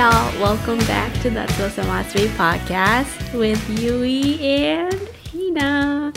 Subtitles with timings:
[0.00, 4.96] Y'all, welcome back to Last Week podcast with Yui and
[5.30, 6.14] Hina.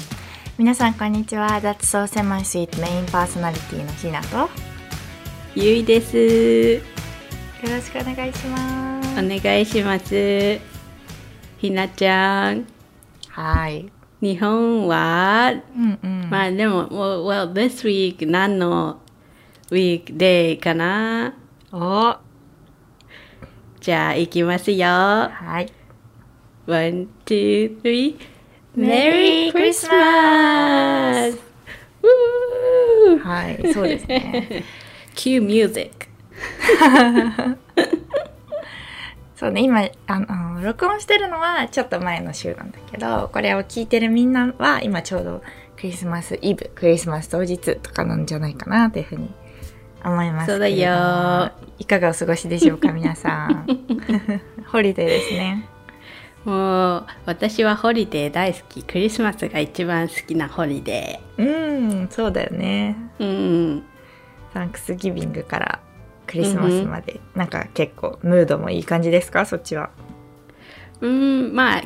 [0.58, 4.50] 皆さんこんにちは That's So Semi Sweet メインパーソナリティのひなとよ
[5.56, 6.82] ゆいです。
[7.62, 10.62] ろしくお願いしますお願いします。
[11.58, 12.66] ひなちゃん、
[13.28, 13.92] はい
[14.22, 19.02] 日本は、うんうん、まあでも、well, well, this week 何の
[19.70, 21.34] weekday かな
[21.74, 22.23] お
[23.84, 24.88] じゃあ行きますよ。
[24.88, 25.70] はい
[26.66, 28.16] One, two, three.
[28.78, 31.38] Merry Christmas!
[33.22, 34.64] はいそうですね
[35.16, 36.08] Cue music.
[39.36, 45.42] そうね今あの録音してるのはちょっと前の週なんだけどこれを聞いてるみんなは今ちょうど
[45.76, 49.30] クリスマスイブクリスマス当日とかなんじゃないかなというふうに
[50.04, 51.52] 思いますそうだよ。
[51.80, 53.66] いかがお過ごしでしょうか皆さん。
[54.68, 55.68] ホリデーですね。
[56.46, 58.84] もう私はホリデー大好き。
[58.84, 62.96] クリスマスが一番好きなホリデうんそうだよね。
[63.20, 63.26] ー。
[63.26, 63.84] うん。
[64.54, 65.80] Thanksgiving から
[66.28, 69.46] クリスマスまで、なんか結構ムードもいい感じですか？
[69.46, 69.90] そっちは。
[71.02, 71.82] うん、まあ、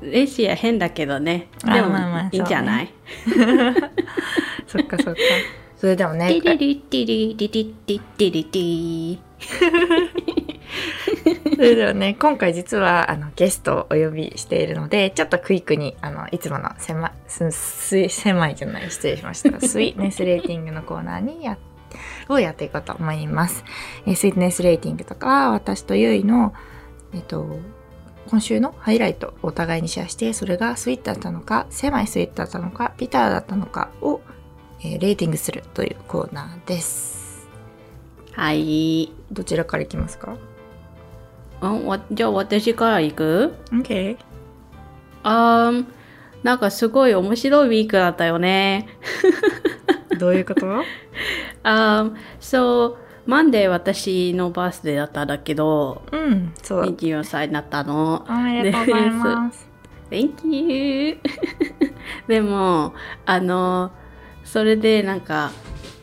[0.00, 1.48] レシア変だけどね。
[1.64, 1.96] あでも、
[2.32, 2.92] いいんじゃない、
[4.66, 5.20] そっかそっか
[5.78, 8.24] それでもねティリリティリティリティテ。
[8.24, 9.18] ィリティ
[11.54, 19.60] それではね今回実はあのゲストをお呼びしているのでちょっとクイックにあのいつもの狭すす狭いじゃない失礼しました。
[19.66, 21.58] スイネスレーティングのコーナーにや
[22.28, 23.64] をやっていこうと思います、
[24.06, 26.52] えースイートネスレーティングとかは私とユイの
[27.14, 27.58] えっと
[28.28, 34.20] 今週のハイライトをお互いにシェアしてそれがスイートだったのか狭いスイートだったのかビターだったのかを、
[34.80, 37.48] えーレーティングするというコーナーです
[38.32, 39.12] はい。
[39.32, 40.36] どちらからいきますか？
[41.60, 44.16] うんわじゃあ私から行く ?OK
[45.24, 45.84] あー
[46.44, 48.86] なんかすごい面白いウィークだったよね。
[50.20, 50.66] どういうこと？
[51.64, 52.96] あーそ
[53.26, 56.92] う、マンデー私のバースデーだったんだけど、うん、そうだ。
[56.92, 58.24] 24歳になったの。
[58.28, 59.68] おめでとうございます。
[60.10, 61.18] Thank you!
[62.28, 62.94] でも、
[63.26, 63.90] あの、
[64.48, 65.50] それでなんか、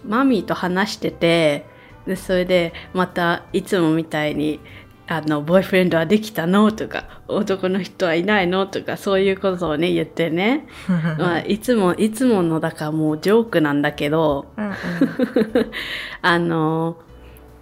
[0.06, 1.66] マミーと話してて、
[2.06, 4.59] で、それでまたいつもみたいに、
[5.07, 6.72] あの、ボーイフレンドはできたの？
[6.72, 8.67] とか、男の人はいないの？
[8.67, 10.67] とか、そういうことをね、言ってね。
[11.17, 14.73] まあ、いつも、いつものだからもうジョークなんだけど、うんうん、
[16.22, 16.97] あの、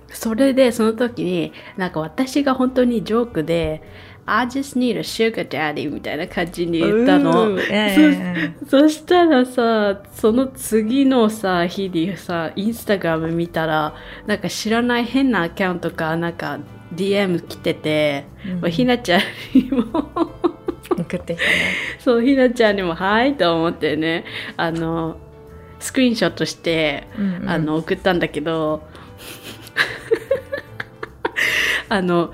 [0.10, 3.82] それでその時に、なんか私が本当にジョークで、
[4.26, 7.58] I just need a sugar daddy みたいな感じに言ったの。
[8.66, 13.94] そそしたらさ、その次のさ、日にさ、インスタグラム見たら、
[14.26, 16.60] なんか知らない変なアカウントか、なんか
[16.96, 18.62] DM 来てて、うん。
[18.62, 19.22] まあひなちゃん
[19.54, 19.84] にも、
[20.90, 21.38] 送ってきたね。
[22.00, 24.24] そう、ひなちゃんにも、はいと思ってね、
[24.56, 25.18] あの、
[25.80, 27.50] スクリーンショットして、うんうん。
[27.50, 28.88] あの、送ったんだけど、
[31.90, 32.32] あの、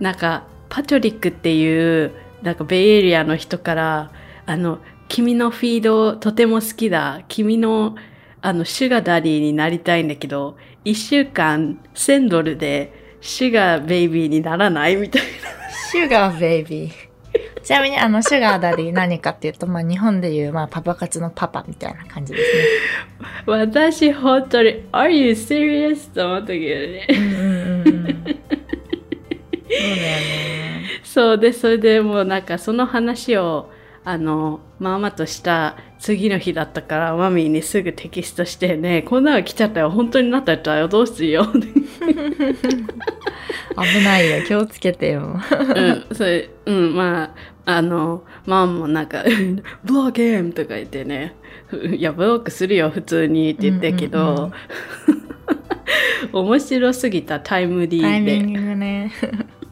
[0.00, 2.12] なんか、パトリックっていう、
[2.42, 4.10] なんか、ベイエリアの人から、
[4.46, 4.78] あの、
[5.08, 7.22] 君のフィードとても好きだ。
[7.28, 7.94] 君の、
[8.40, 14.96] あの、シュガーダディになりたいんだけど、一週間1000ドルで、シュガーベイビーにならない？
[14.96, 15.28] みたいな。
[15.90, 16.92] シュガーベイビー。
[17.62, 22.62] ちなみに、あの、シュガーダディ何かっていうと、まあ、日本でいう、まあ、パパ活のパパみたいな感じですね。
[23.46, 26.12] 私、本当に、Are you serious?
[26.12, 27.06] と思ったけどね。
[27.08, 27.93] うんうんうんうん。
[29.78, 31.00] そうだよね。
[31.02, 33.70] そうで、それでもうなんかその話を、
[34.04, 41.60] あの、ママとした次の日だったから、マミーにすぐテキストしてね、こんなの来ちゃったよ、本当になったよ、どうしよう。
[43.76, 44.44] 危ないよ。
[44.46, 45.40] 気をつけてよ。
[45.76, 47.34] うん、それ、うん、ま
[47.64, 49.24] あ、あの、ママもなんか、
[49.84, 51.34] ブロックゲームとか言ってね、
[51.96, 54.52] いや、ブロックするよ、普通にって言ったけど、
[56.32, 58.06] 面白すぎたタイムリーで。
[58.06, 59.12] タイミングがね。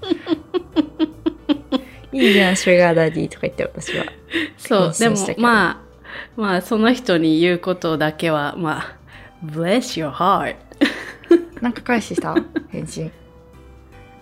[2.13, 4.05] いいじゃん、シュガーダディとか言って私は。
[4.59, 5.81] そう、でもまあ、
[6.37, 8.97] まあ、その人に言うことだけは、まあ、
[9.45, 10.57] bless your heart.
[11.61, 12.35] なんか返しした？
[12.71, 13.11] 返信。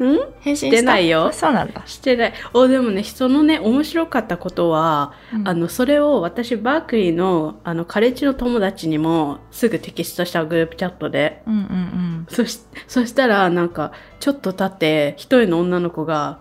[0.05, 0.19] ん？
[0.41, 1.83] 返信してないよあそうなんだ。
[1.87, 2.33] してない。
[2.55, 11.43] お、でもね、そのね、面白かったことは、うんあの、それを私、バークリーの、あの、カレッジの友達にも、すぐテキストしたグループチャットで。
[11.47, 12.27] うんうんうん。
[12.29, 16.39] そし、そしたら、なんか、ちょっと経って、一人の女の子が、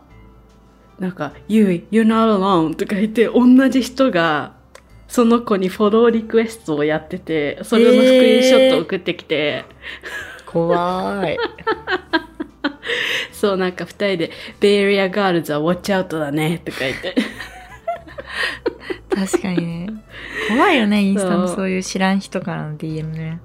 [1.00, 4.54] なんか、You, you're not alone とか言って、同じ人が、
[5.08, 9.66] その子にフォローリクエストをやってて、それのスクリーンショットを送ってきて、
[10.46, 11.38] 怖い。
[13.40, 17.16] そう、なんか二人で、ベイエリアガールズはウォッチアウトだね、とか言って。
[19.10, 19.90] 確かにね。
[20.50, 23.40] 怖いよね、インスタのそういう知らん人からの DM ね。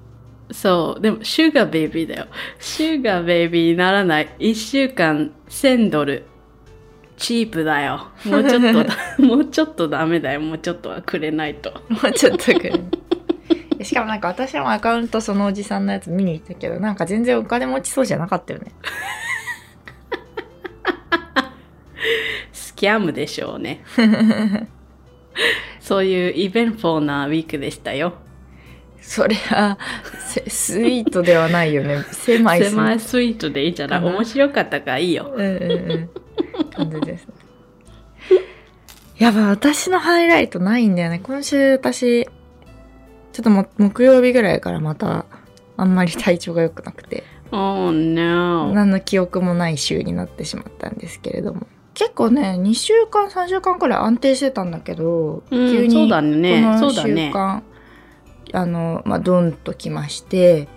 [0.51, 2.27] そう、でも、シュガーベイビーだよ。
[2.59, 4.29] シュガーベイビーにならない。
[4.37, 6.25] 一週間1000ドル。
[7.15, 8.09] チープだよ。
[8.25, 10.41] もうちょっとだ、 もうちょっとダメだよ。
[10.41, 11.71] もうちょっとはくれないと。
[11.87, 13.85] もうちょっとくらい。
[13.85, 18.71] しかもなんか私もアカウントそのおじさんのやつ見に行ったけど、なんか全然お金持ちそうじゃなかったよね。
[22.75, 23.83] スキャムでしょうね。
[25.79, 28.13] そういうイベントなウィークでしたよ。
[29.01, 29.77] そりゃ、
[30.19, 32.03] せスイートではないよね。
[32.11, 34.03] 狭いスイート狭いスイートでいいんじゃない？
[34.03, 35.31] 面白かったからいいよ。
[35.35, 36.09] うんうんうん。
[36.71, 37.33] 感じですね。
[39.19, 41.19] やばい、私のハイライトないんだよね。
[41.23, 45.25] 今週私、ちょっとも木曜日ぐらいからまた、
[45.77, 48.73] あんまり体調が良くなくて、Oh no.
[48.73, 51.67] 何の記憶もない週になってしまったんですけれども。
[51.95, 57.63] 結構ね、2週間、3週間くらい安定してたんだけど、うん急にこのそうだね週間、
[58.53, 60.67] あの、まあ、ドンときまして、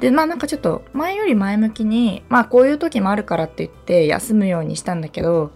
[0.00, 5.52] で、まあなんかちょっと前より前向きに、まあこういう時もあるからって言って休むようにしたんだけど、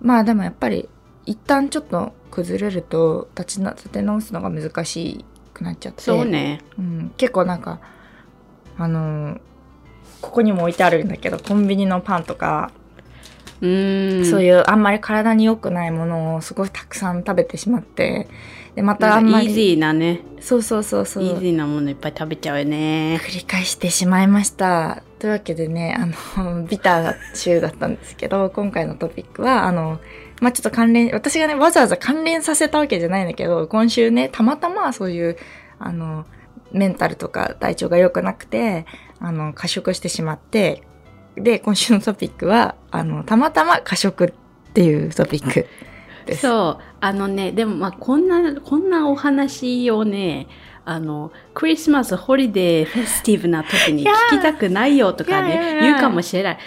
[0.00, 0.88] まあでもやっぱり
[1.26, 6.02] 一旦ちょっと崩れると立ちな立て直すのが難しくなっちゃって。
[6.02, 6.60] そうね。
[6.78, 7.80] うん、結構なんか
[8.76, 9.40] あのー
[10.20, 12.72] ここにも置いてあるんだけどコンビニのパンとか。
[14.24, 18.28] そういうあんまり体に良くないものをすごいたくさん食べてしまって
[18.74, 20.20] でまたあんまりイージーなね。
[20.40, 23.18] そうそうそうそうイージーなものいっぱい食べちゃうよね。
[23.22, 30.00] 繰り返してしまいましたというわけでねあの ビターな週だったんですけど今回のトピックはあの
[30.40, 35.36] まあちょっと関連私がねわざわざ関連させたわけじゃないんだけど今週ねたまたまそういう
[35.78, 36.26] あの
[36.72, 38.84] メンタルとか体調が良くなくて
[39.20, 40.82] あの過食してしまって
[41.36, 45.66] で今週のトピックはあのたまたま過食っていうトピック
[46.26, 46.42] です。
[46.42, 46.84] そう。
[47.00, 50.48] あのね、でもまあこんな、こんなお話をね、
[50.84, 56.58] あの、クリスマス、ホリデー、 festive な時に聞きたくないよとかね、言うかもしれない。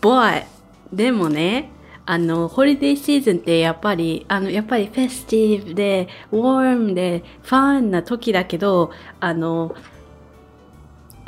[0.00, 0.44] But、
[0.92, 1.70] でもね、
[2.04, 8.90] あの、ホリデーシーズンってやっぱり、あの、やっぱり festive で、 warm で、 fun な時だけど、
[9.20, 9.74] あの、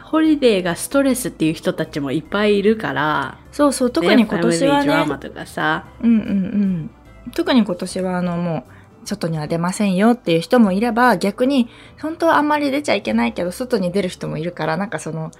[0.05, 4.53] ホリデーがストレスっていう人たちもいっぱいいるから、そうそう特に今年はね。
[4.53, 6.91] family drama とかさ、うんうんうん。
[7.33, 11.69] 特に今年はあのもう外には出ませんよっていう人もいれば逆に
[12.01, 15.31] 本当はあんまり出ちゃいけないけど外に出る人もいるからなんかその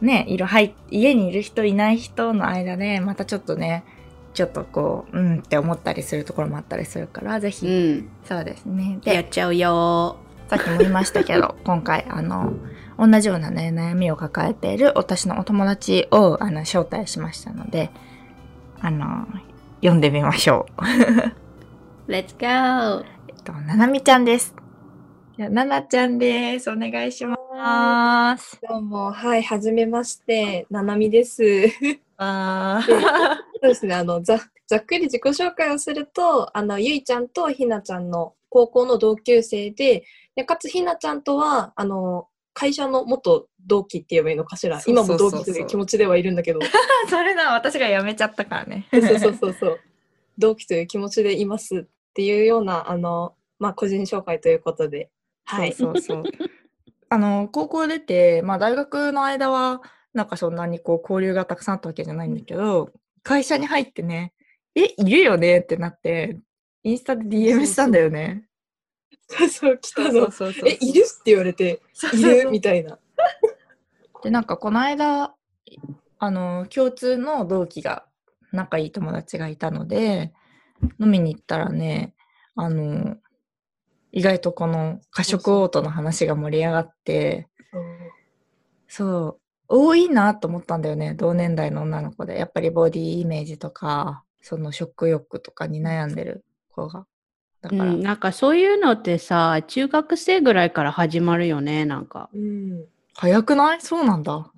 [0.00, 3.84] ねいるはい家にいる人いない人の間でまたちょっとね
[4.34, 8.98] ちょっとこううんって思ったりするところもあったりするからぜひ、うん、そうですね。
[9.02, 12.52] でやっちゃうよさっきも言いましたけど 今回あの
[12.98, 17.90] 同じようなね悩みを抱えている私のお友達をあの招待しましたので
[18.80, 19.26] あの
[19.80, 20.82] 読んでみましょう。
[22.10, 23.04] Let's go!
[23.28, 24.54] えっと、ななみちゃんです。
[25.38, 26.70] いや、ななちゃんです。
[26.70, 28.58] お願いします。
[28.66, 31.42] どうも、はい、はじめまして、ななみです。
[32.16, 44.80] あ そうですね、あの、ざざっくり自己紹介をすると、あの、ゆいちゃんとひなちゃんの高校の同級生で、でかつひなちゃんとは、あの、会社の元同期って言えばいいのかしら？
[44.86, 46.60] 今も同期という気持ちではいるんだけど、
[47.10, 48.88] それな、私が辞めちゃったからね。
[48.92, 49.80] そうそうそうそう、
[50.38, 51.84] 同期という気持ちでいますっ
[52.14, 55.10] ていうような、あの、まあ、個人紹介ということで、
[55.44, 55.72] はい。
[55.74, 56.24] そうそうそう。
[57.10, 59.82] あの、高校出て、まあ大学の間は、
[60.14, 62.90] なんかそんなにこう交流がたくさんあったわけじゃないんだけど、
[63.22, 64.32] 会社に入ってね、
[64.74, 66.38] え、いるよねってなって、
[66.84, 68.48] インスタで DM したんだよね。
[69.28, 70.30] そうそう、来たの。
[70.30, 71.00] そうそうえ、いる？
[71.02, 71.80] って言われて、
[72.14, 72.50] いる？
[72.50, 72.98] みたいな。
[74.22, 75.34] で、なんかこの間、
[76.18, 78.06] あの、共通の同期が、
[78.52, 80.32] 仲いい友達がいたので、
[81.00, 82.14] 飲みに行ったらね、
[82.54, 83.16] あの、
[84.12, 87.48] 意外とこの過食オートの話が盛り上がって、
[88.88, 92.38] そう、多いなと思ったんだよね、同年代の女の子で。
[92.38, 97.06] やっぱりボディイメージとか、その食欲とかに悩んでる子が。
[97.68, 102.30] だから、うん、なんかそういうのってさ、中学生ぐらいから始まるよね、なんか。
[102.34, 102.84] うん。
[103.14, 103.80] 早くない？
[103.80, 104.50] そうなんだ。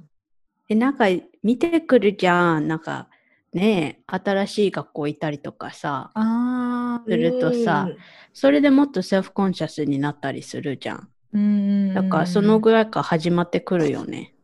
[0.69, 1.07] で、なんか
[1.43, 2.69] 見てくるじゃん。
[2.69, 3.09] なんか
[3.53, 7.89] ねえ、新しい学校行ったりとかさ、あするとさ、
[8.35, 10.99] それでもっとセルフコンシャスになったりするじゃん。
[10.99, 11.03] ー。
[11.33, 11.95] うん。
[11.95, 14.35] だからそのぐらいから始まってくるよね。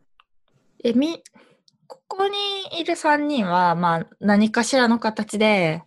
[0.82, 1.22] え、み、
[1.86, 5.82] ここにいる3人は、まあ、何かしらの形で、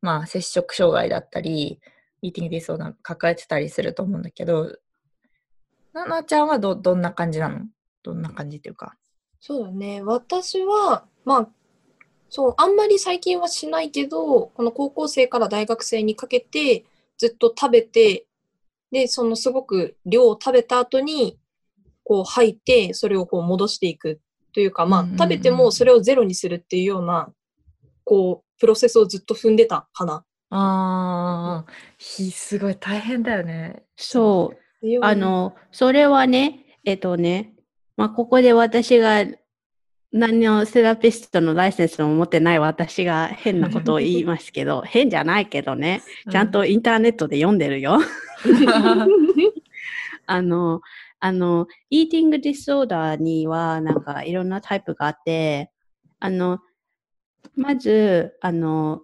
[0.00, 1.80] まあ、摂食障害だったり、
[2.22, 4.76] イーティングディソーダー抱えてたりすると思うんだけど、
[5.92, 7.66] ななちゃんはど、どんな感じなの？
[8.02, 8.96] どんな感じっていうか。
[9.40, 10.02] そうだね。
[10.02, 11.48] 私は、まあ、
[12.28, 16.84] そう、あんまり最近はしないけど、この高校生から大学生にかけて
[17.16, 18.26] ずっと食べて、
[18.90, 21.38] で、そのすごく量を食べた後に、
[22.04, 24.20] こう吐いて、それをこう戻していく
[24.52, 27.32] というか、まあ食べてもそれをゼロにするっていうような、
[28.04, 30.24] こう、プロセスをずっと踏んでたかな。
[30.50, 33.82] ああ、ひすごい大変だよね。
[33.96, 35.04] そう。
[35.04, 37.52] あ、の、それはね、えっとね、
[37.96, 39.24] まあ、ここで私が
[40.10, 47.98] 何のセラピストのライセンスも持ってない私が変なことを言いますけど、 変じゃないけどね、ちゃんとインターネットで読んでるよ。
[50.26, 50.80] あの、
[51.20, 55.70] あの、イーティングディスオーダーにはなんかいろんなタイプがあって、
[56.20, 56.60] あの、
[57.54, 59.02] まず、あの、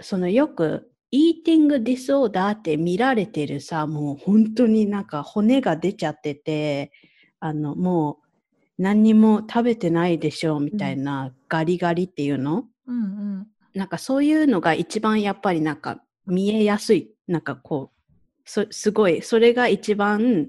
[0.00, 6.92] そのよく、イーティングディスオーダーって見られてるさ、もう本当になんか骨が出ちゃってて、
[7.40, 13.06] あの、もう何にも食べてないでしょうみたいなガリガリっていうの、うんう
[13.40, 13.46] ん。
[13.74, 17.10] なんかそういうのが一番やっぱりなんか見えやすい。
[17.26, 20.48] なんかこう、そすごい、それが一番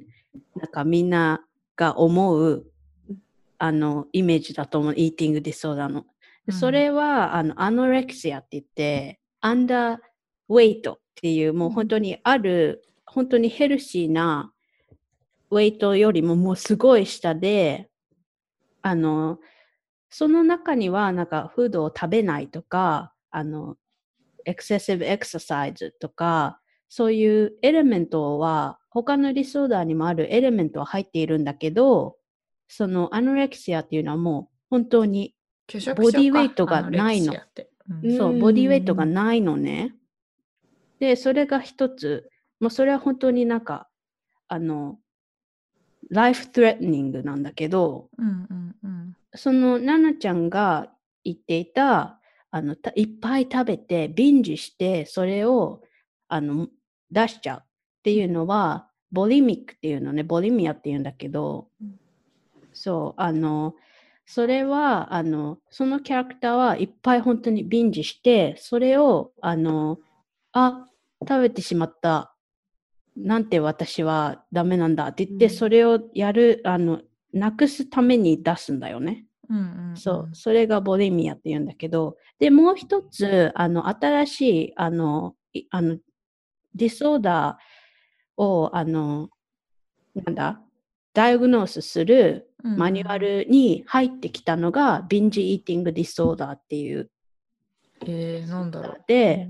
[0.55, 1.41] なんかみんな
[1.75, 2.65] が思う
[3.57, 6.05] あのイメージだと思う、イーティングディスオーダーの。
[6.45, 9.97] でそれは、あのアノレクシアって言って、アンダー
[10.49, 14.51] ウェイトっていう、もう本当にある、本当にヘルシーな
[15.51, 17.89] ウェイトよりももうすごい下で、
[18.81, 19.39] あの、
[20.09, 23.75] その中にはなんかフードを食べないとか、あの、
[24.45, 32.17] エクセシブエクササイズとか、そういうエレメントは、他のリソーダーにもあるエレメントは入っているんだけど、
[32.67, 35.35] そのアノレクシアっていうのはもう本当に、
[35.95, 37.35] ボディウェイトがないの
[37.89, 38.17] うん。
[38.17, 38.39] そうう、ん。
[38.39, 39.95] ボディウェイトがないのね。
[40.99, 42.29] で、それが一つ、
[42.59, 43.89] もうそれは本当になんか、
[44.47, 44.99] あの、
[46.09, 49.15] ライフ・トレーニングなんだけど、うんうんうん。
[49.35, 50.91] そのナナちゃんが
[51.23, 52.19] 言っていた、
[52.51, 55.83] あの、たいっぱい食べて、ビンジして、それを、
[56.27, 56.67] あの、
[57.11, 57.63] 出しちゃうっ
[58.03, 61.69] ていうのは、ボリミックっていうのね、ボリミアっていうんだけど、
[62.73, 63.75] そう、あの、
[64.31, 69.97] それは、あの、そのキャラクターはいっぱい本当にビンジして、それを、あの、
[70.51, 70.85] あ、
[71.27, 72.35] 食べてしまった。
[73.17, 77.01] なんて私はダメなんだって言って、うんそれをやる、あの、
[77.33, 79.25] なくすために出すんだよね。
[79.49, 85.97] うんうんうんそう、それがボリミアって言うんだけど、で、もう一つ、あの、新しい、あの、いあの、
[86.75, 89.29] disorder を、あの、
[90.13, 90.61] なんだ、
[91.15, 97.09] diagnose するマニュアルに入ってきたのが、 binge eating disorder っていう。
[98.05, 99.03] えー、なんだろう。
[99.07, 99.49] で、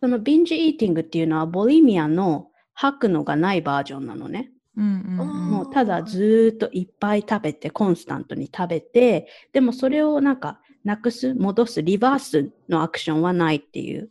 [0.00, 4.52] その binge eating っていうのは、 bulimia の吐くのがないバージョンなのね。
[4.76, 4.86] うんう
[5.16, 14.10] んうんもうただずーっといっぱい食べて、コンスタントに食べて、でもそれをなんかなくす、戻す、リバースのアクションはないっていう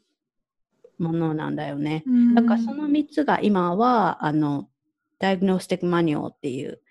[0.99, 2.03] ものなんだよね。
[2.05, 4.67] うんだからその3つが今は、あの、
[5.19, 6.81] Diagnostic Manual っていう、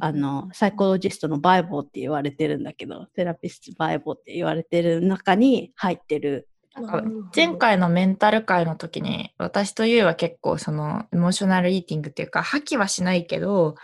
[0.00, 6.48] あの、サイコロジストのバイブルって言われてるんだけど、セラピストバイブルって言われてる中に入ってる。
[6.74, 7.02] なんか
[7.34, 13.76] 前回のメンタル会の時に私とゆうは結構そのエモーショナルイーティングっていうか破棄はしないけど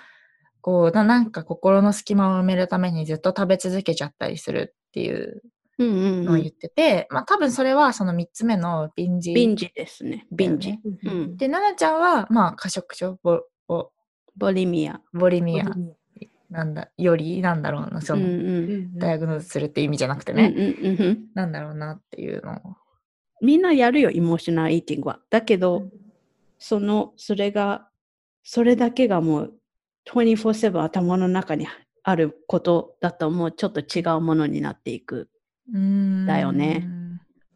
[0.61, 5.41] こうななんか心の隙間を埋めるためにずっと食べ続けちゃったりするっていう
[5.79, 5.91] うんう
[6.23, 10.27] ん、のを言ってて、まあ多分それはその3つ目のビンジビンジですね。
[10.31, 10.79] ビンジ。
[10.85, 13.17] うんうんで奈々ちゃんはまあ過食症
[14.37, 15.01] ボリミア。
[15.13, 15.93] ボリミアうん
[16.51, 18.29] なんだよりなんだろうなそうんうの、
[18.79, 18.99] ん。
[18.99, 22.77] ダイアグノーズするって意味じゃなくてうんね、うんうんうんなんだろうなっていうのを
[23.41, 25.19] みんなやるよ、イモーショナルイーティングは。
[25.31, 25.93] だけど、うん
[26.59, 27.89] その、それが、
[28.45, 29.55] それだけがもう
[30.07, 31.67] 24-7頭の中に
[32.05, 35.29] あることだともうちょっと違うものになっていく。
[35.73, 36.87] だよね。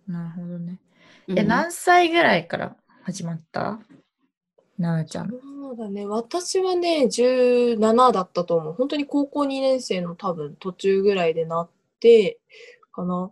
[0.09, 0.81] なるほどね。
[1.29, 3.79] え、うん何歳ぐらいから始まった？
[4.79, 5.31] ななちゃん。
[5.31, 6.07] そうだね。
[6.07, 8.73] 私はね、17だったと思う。
[8.75, 12.39] 本当に高校2年生の多分途中ぐらいでなって、
[12.93, 13.31] かな。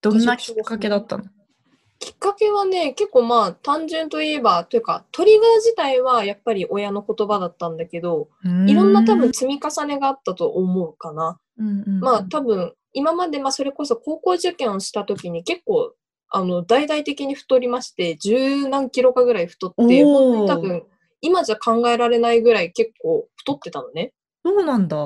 [0.00, 1.24] どんなきっかけだったの？
[1.98, 8.28] きっかけはね、結構まあ単純といえば、というかトリガー自体はやっぱり親の言葉だったんだけど、
[8.66, 11.40] いろんな多分、積み重ねがあったと思うかな。
[11.58, 15.92] うんうんうんまあ多分、今までまあそれこそ高校受験をした時に結構、
[16.30, 20.84] あの、大々的に太りまして、十何キロかぐらい太って、おー多分、
[21.20, 24.12] 今じゃ考えられないぐらい結構太ってたのね。
[24.44, 24.96] そうなんだ。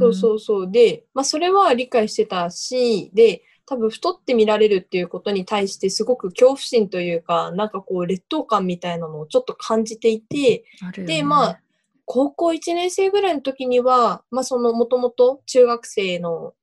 [0.00, 0.70] そうそううそう。
[0.70, 10.64] で、まあそれは理解してたし、で、多分太って見られるっていうことに対してすごく恐怖心というか、なんかこう劣等感みたいなのをちょっと感じていて、
[10.96, 11.60] ねで、まあ、
[12.06, 16.54] 高校1年生ぐらいの時には、まあそのもともと中学生の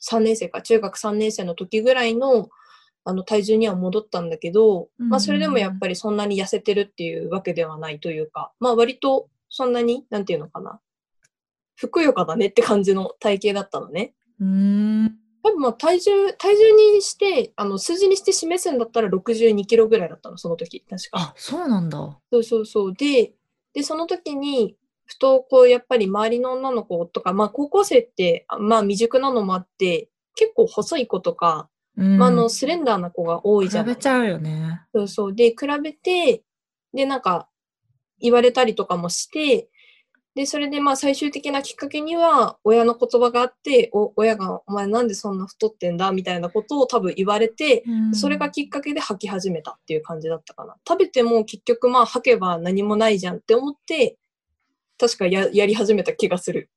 [0.00, 2.48] 3年生か、中学3年生の時ぐらいの、
[3.06, 10.80] あの、体重には戻ったんだけど、まあ、それでもやっぱりそんなに痩せてるっていうわけではないというか、まあ、割とそんなに、なんていうのかな。
[11.76, 14.14] ふくよかだねって感じの体型だったのね。
[14.40, 14.46] うー
[15.04, 15.16] ん。
[15.44, 20.80] 多分まあ体重、体重にして、あの、数字にして示すんだったら62キロぐらいだったの、その時。
[20.80, 21.18] 確か。
[21.20, 22.18] あ、そうなんだ。
[22.32, 22.94] そうそうそう。
[22.94, 23.34] で、
[23.72, 31.75] で、その時に、ふと、こう、やっぱり周りの女の子とか、まあ、高校生って、あまあ、未熟なのもあって、結構細い子とか、うん。
[31.96, 34.82] まあ、あの、スレンダーな子が多いじゃ比ないべちゃうよね。
[34.94, 35.34] そうそう。
[35.34, 36.42] で、比べて、
[36.92, 37.48] で、なんか、
[38.20, 39.68] 言われたりとかもして、
[40.34, 50.76] で、それでまあ最終的なきっかけには、親の言葉があって、お親が、お前なんでそんな太ってんだみたいなことを多分言われて、それがきっかけで吐き始めたっていう感じだったかな。
[50.86, 54.18] 食べても結局まあ吐けば何もないじゃんって思って、
[54.98, 56.68] 確かややり始めた気がする。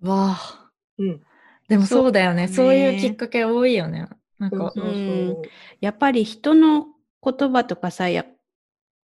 [0.00, 0.70] わあ。
[0.98, 1.20] うん。
[1.68, 2.48] でもそうだよね。
[2.48, 4.08] そそういうきっかけ多いよね。
[4.42, 4.92] なんかそうそう、そう。
[4.92, 4.98] う
[5.34, 5.42] ん。
[5.80, 6.86] やっぱり人の
[7.22, 8.26] 言葉とかさ、や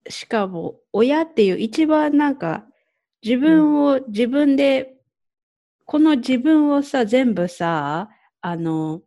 [0.10, 2.66] しかも親っていう一番なんか
[3.24, 4.96] 自分を自分で、
[5.86, 8.10] この自分をさ、全部さ、
[8.42, 9.02] あの、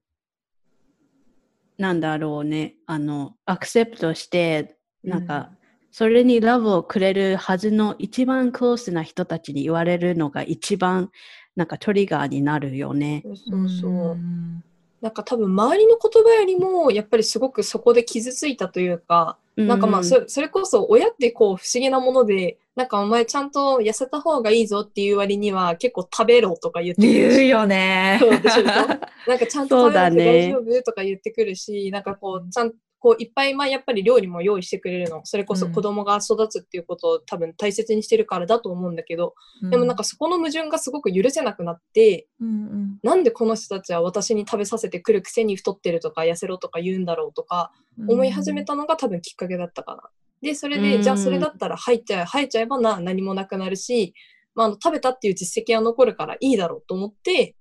[1.79, 5.51] なんだろうね、あの、アクセプトして、なんか、
[5.91, 11.11] それにラブをくれるはずの一番クロースな人たちに言われるのが一番
[11.57, 13.23] なんかトリガーになるよね。
[13.25, 14.15] そうそうそう。
[14.15, 14.63] ん
[15.01, 27.37] なんか多分周りの言葉よりも、やっぱりすごくそこで傷ついたというか、なんかまあうそ、それこそ親ってこう不思議なもので、なんかお前ちゃんと痩せた方がいいぞっていう割には結構食べろとか言ってくるし。
[27.39, 28.19] 言うよね。
[28.21, 28.99] そうでしょ なん
[29.39, 35.23] かちゃんと食べて大丈夫とか言ってくるし、なんかこう、ちゃんこういっぱいまあやっぱり料理も用意してくれるの。
[35.25, 39.35] それこそ子供が育つっていうことを多分大切にしてるからだと思うんだけど、
[39.71, 50.03] でもなんかそこの矛盾がすごく許せなくなって、うんうんなんでこの人たちは私に食べさせてくるくせに太ってるとか痩せろとか言うんだろうとかうん思い始めたのが多分きっかけだったかな。
[50.43, 54.15] で、それで、うんじゃあそれだったら入っちゃえ、入っちゃえばな何もなくなるし、
[54.55, 57.57] まあ、あの食べたっていう実績は残るからいいだろうと思って、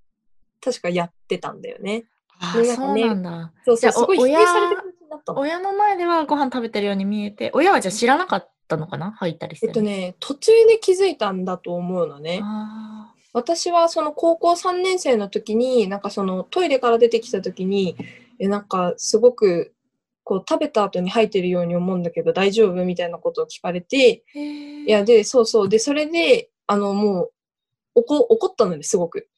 [0.62, 2.04] 確かやってたんだよね。
[2.40, 3.52] あーそうでなんだ。
[3.64, 4.89] そうそう、じゃあすごい否定親されてる
[5.28, 9.12] 親の前ではご飯食べてるように見えて、親はじゃあ知らなかったのかな？
[9.12, 12.40] 入ったりしてるえっとね、途中で気づいたんだと思うのね。
[12.42, 17.96] あ私はその高校3年生の時に、なんかそのトイレから出てきた時に、
[18.40, 19.72] え、なんかすごく、
[20.24, 25.68] こう食べた後に吐いてるように思うんだけど大丈夫みたいなことを聞かれて、いや、で、そうそう。
[25.68, 27.32] で、それで、あの、もう、
[27.94, 29.28] 怒怒ったのですごく。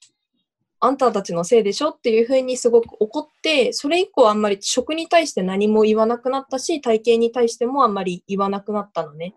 [0.85, 9.37] あんたたちのせいでしょっていうふうにすごく怒って、それ以降あんまり食に対して何も言わなくなったし、体型に対してもあんまり言わなくなったのね。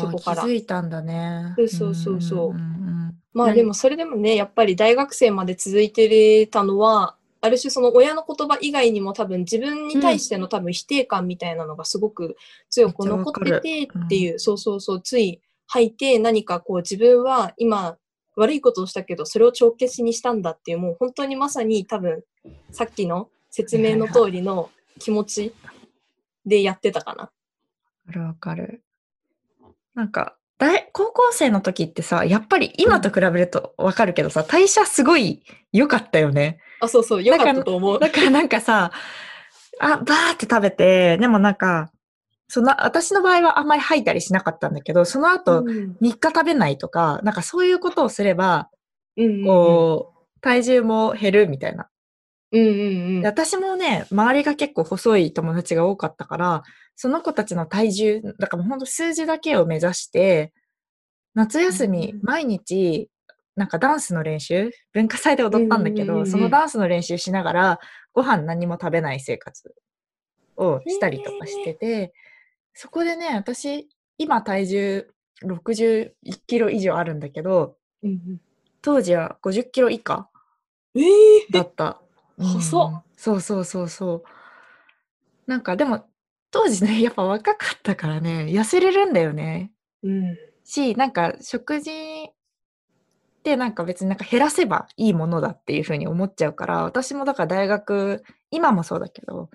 [0.00, 0.42] そこから。
[0.44, 1.54] 気づいたんだね。
[1.56, 2.54] そうそうそうそう。
[2.54, 3.56] んんまあ何？
[3.56, 12.36] でもそれでもね、やっぱり大学生まで続いてたのは、ある種その親の言葉以外にも多分自分に対しての多分否定感みたいなのがすごく
[12.70, 17.96] 強く残っててっていう、そうそうそう、つい吐いて何かこう自分は今
[18.38, 22.22] 悪いことをしたけどそれを帳消しにしたんだっていうもう本当にまさに多分
[22.70, 25.54] さっきの説明の通りの気持ち
[26.46, 27.22] でやってたかな。
[27.22, 27.30] わ
[28.06, 28.82] かるわかる。
[29.94, 36.58] なんか、大高校生の時ってさ、やっぱり今と比べるとわかるけどさ、代謝すごい良かったよね。
[36.80, 37.98] あ、そうそう、よかったと思う。
[37.98, 38.92] だからなんかさ、
[39.80, 41.90] あ、バーって食べて、でもなんか、
[42.48, 45.96] その、私の場合はあんまり吐いたりしなかったんだけど、その後、うん。
[46.00, 48.70] 3日食べないとか、なんかそういうことをすれば、
[49.16, 49.44] うんうんうん。
[49.44, 51.88] こう、体重も減るみたいな。
[52.52, 52.72] うんうんう
[53.18, 53.20] ん。
[53.20, 56.62] で私もね、周りが結構細い友達が多かったから、
[56.96, 60.52] その子たちの体重、だからもうほんと数字だけを目指して、
[61.34, 63.10] 夏休みうん、毎日、
[63.56, 66.26] なんかダンスの練習、文化祭で踊ったんだけど、うんうんうんうん。
[66.30, 67.80] そのダンスの練習しながら、
[68.14, 69.74] ご飯何も食べない生活
[70.56, 72.12] をしたりとかしてて、
[72.80, 73.88] そこでね、私、
[74.18, 75.10] 今体重
[75.42, 76.12] 61
[76.46, 78.40] キロ以上あるんだけど、うんうん
[78.80, 80.30] 当時は50キロ以下
[80.94, 82.00] ええだった。
[82.38, 85.50] 細っうんそうそうそうそう。
[85.50, 86.06] なんかでも、
[86.52, 89.72] 当時ね、やっぱ若かったからね、痩せれるんだよね。
[90.04, 91.92] うんし、なんか食事っ
[93.42, 99.50] てなんか別になんか減らせばいいものだっていうふうに思っちゃうから、私もだから大学、今もそうだけど、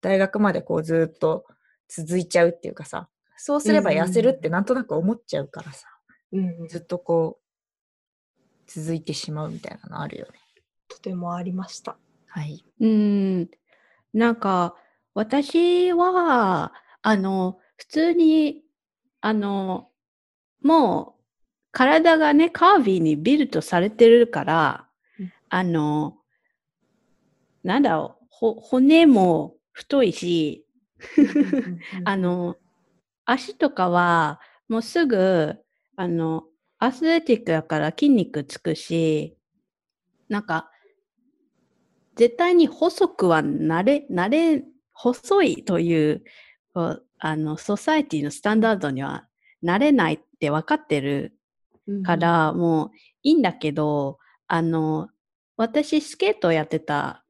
[0.00, 1.44] 大学までこうずっと
[1.88, 5.86] 続いちゃうっていうかさ、そうすれば痩せるってなんとなく思っちゃうからさ、
[6.32, 10.32] うんうんずっとこう、続いてしまうみたいなのあるよね。
[10.88, 11.96] とてもありました。
[12.26, 12.62] はい。
[12.80, 13.48] うん。
[14.12, 14.76] なんか、
[15.14, 18.62] 私は、あの、普通に、
[19.20, 19.88] あの、
[20.62, 21.22] もう、
[21.72, 26.18] 体がね、カービィにビルドされてるからうん、あの、
[27.64, 30.66] なんだろう、ほ骨も太いし、
[32.04, 32.56] あの、
[33.24, 35.56] 足とかは、もうすぐ、
[35.96, 36.44] あの、
[36.78, 39.36] アスレティックだから筋肉つくし、
[40.28, 40.70] なんか、
[42.16, 46.24] 絶対に細くはなれ、なれ、細いという、
[46.74, 49.26] こうあの、ソサエティのスタンダードには
[49.62, 51.36] なれないって分かってる
[52.04, 52.90] から、もう
[53.22, 55.08] いいんだけど、あの、
[55.56, 57.24] 私スケートやってた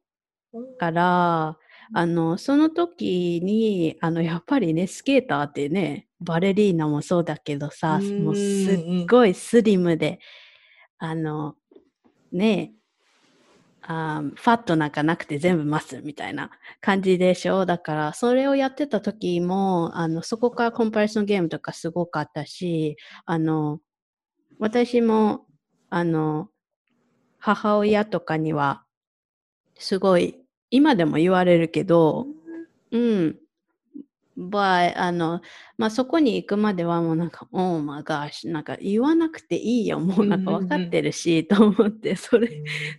[0.78, 1.58] から、
[1.94, 10.20] あの、その時に、あの、やっぱりね、スケーターってね、バレリーナもそうだけどさ、うんもうすっごいスリムで、
[10.98, 11.54] あの、
[12.32, 12.72] ね
[13.82, 17.64] あーファットなんかなくて全部マッスルみたいな感じでしょ？
[17.64, 23.80] だから、それをやってた時も、あの、そこからコンパレーションゲームとかすごかったし、あの、
[24.58, 25.46] 私も、
[25.90, 26.48] あの、
[27.38, 28.84] 母親とかには、
[29.78, 30.36] すごい、
[30.70, 32.26] 今でも言われるけど、
[32.90, 33.38] うん。
[34.38, 35.40] but あの、
[35.76, 39.98] まあ、そこに行くまではもうなんか、oh my gosh、なんか言わなくていいよ。
[39.98, 42.48] もうなんか分かってるし、と思って、それ、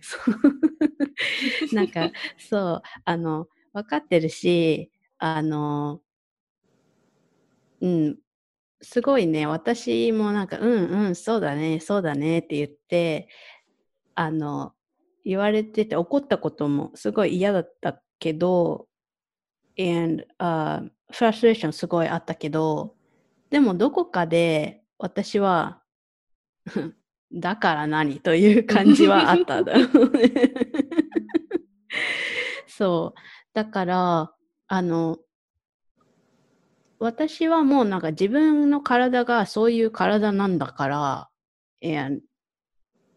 [0.02, 1.74] そう。
[1.74, 6.02] なんか、そう、あの、分かってるし、あの、
[7.80, 8.18] うん、
[8.82, 13.28] すごいね、私もなんか、うんうん、そうだね、そうだねって言って、
[14.14, 14.74] あの、
[15.24, 18.86] 言われてて怒ったこともすごい嫌だったけど、
[19.78, 22.94] and、uh, frustration すごいあったけど、
[23.50, 25.82] でもどこかで私は、
[27.32, 30.32] だから何という感じはあっただろうね。
[32.66, 33.20] そう。
[33.52, 34.34] だから、
[34.66, 35.18] あの、
[36.98, 41.30] 私はもうなんか自分の体がそういう体なんだから、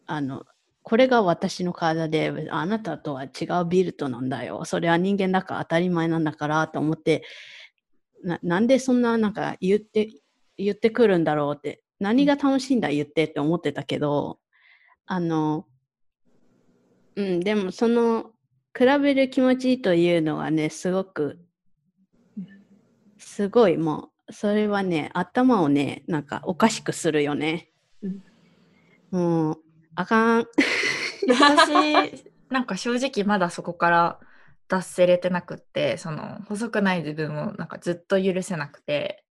[0.06, 0.44] あの、
[0.84, 4.66] これが私の体で、あなたとは違うビルトなんだよ。
[4.66, 7.24] それは人間だから当たり前なんだからと思って、
[8.22, 10.10] ななんでそんななんか言って、
[10.58, 14.38] 言ってくるんだろうって、何が楽しいんだ言ってって思ってたけど、
[15.06, 15.66] あの、
[17.16, 18.32] うん、でもその、
[18.78, 21.38] 比べる気持ちというのはね、すごく、
[23.16, 27.70] すごいもう、それはね、頭をね、なんかおかしくするよね。
[29.10, 29.63] もう、
[29.96, 30.46] あかん。
[31.28, 34.20] 私、なんか正直まだそこから
[34.68, 39.24] 脱せれてなくって、その細くない自分をなんかずっと許せなくて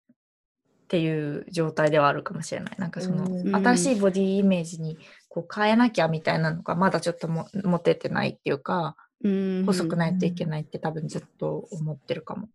[0.83, 2.75] っていう状態ではあるかもしれない。
[2.77, 4.97] なんかそのうん新しいボディイメージに
[5.29, 12.49] こう変えなきゃみたいなのがまだちょっとも持ててないっていうか、うん細くないといけないって多分ずっと思ってるかも。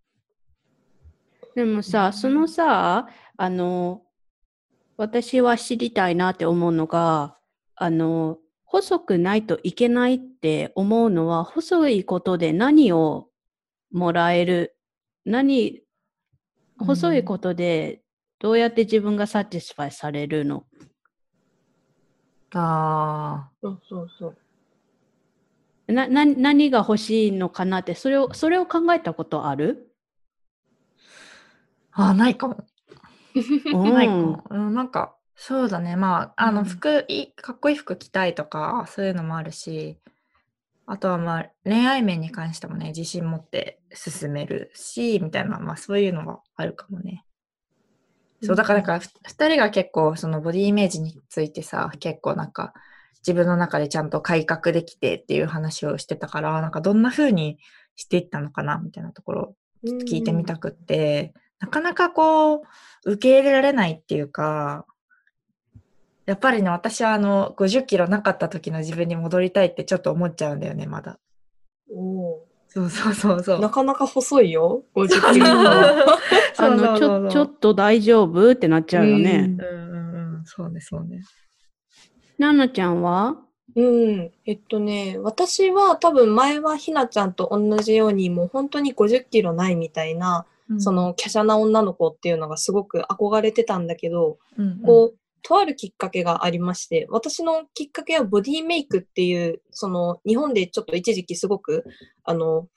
[1.54, 4.02] でもさ、そのさ、あの、
[4.96, 7.37] 私は知りたいなって思うのが、
[7.80, 13.28] あの、細くないといけないって思うのは、細いことで何を
[13.92, 14.76] もらえる？
[15.24, 15.80] 何、
[16.78, 18.02] 細いことで
[18.40, 20.64] どうやって自分が satisfy されるの？
[22.54, 24.34] あそうそうそ
[25.88, 25.92] う。
[25.92, 29.94] な、な、何が欲しいのかなって、それを、それを考えたことある？
[31.92, 32.64] あ、あないかも。
[33.92, 34.44] ないかうんも。
[34.50, 35.94] うん、なんか、そうだね。
[35.94, 39.96] まあ、あの、うん服いい、かっこいい服着たいとか、そういうのもあるし、
[40.84, 47.24] あとはまあ、恋愛面に関してもね、自信持って進めるし、みたいな、まあ、そういうのはあるかもね。
[48.42, 52.74] そう、だから、なんか、ふ二人が結構、そのボディイメージについてさ、結構なんか、
[53.24, 57.58] 自分の中でちゃんと改革できてっていう話をしてたから、なんか、どんな風に
[57.94, 62.60] していったのかな、みたいなところ聞いてみたくって、なかなかこう、
[63.04, 64.84] 受け入れられないっていうか、
[66.28, 71.18] やっぱりね、私はあの、50キロなかった時の自分に戻りたいってちょっと思っちゃうんだよね、まだ。
[71.90, 73.58] おそうそうそうそう。
[73.58, 75.46] ーなかなか細いよ、50キロ。
[75.46, 79.56] あの、ちょ、ちょっと大丈夫ってなっちゃうよね。
[79.58, 81.22] うんうんうん、そうね、そうね。
[82.36, 83.38] ななちゃんは？
[83.74, 84.30] うん。
[84.44, 90.44] えっとね、私は多分前はひなちゃんと同じようにもう本当に50キロないみたいな、
[90.76, 101.84] そ、の華奢な女の子っていうのがすごく憧れてたんだけど、うんうん、こう、とあるきっかけがありまして、私のきっかけはボディメイクっていう、その日本でちょっと一時期すごく、
[102.24, 102.68] あの、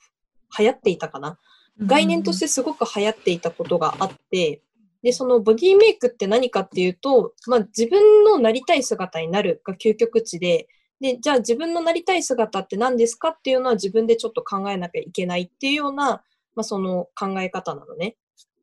[0.58, 1.40] 流行っていたかな。
[1.80, 4.62] 概念としてすごく流行っていたことがあって、
[5.02, 10.68] で、そのボディメイクって何かっていうと、まあ自分のなりたい姿になるが究極値で、
[11.00, 16.24] で、じゃあ自分のなりたい姿って何ですかっていうのは自分でちょっと考えなきゃいけないっていうような、
[16.56, 18.16] まあその考え方なのね。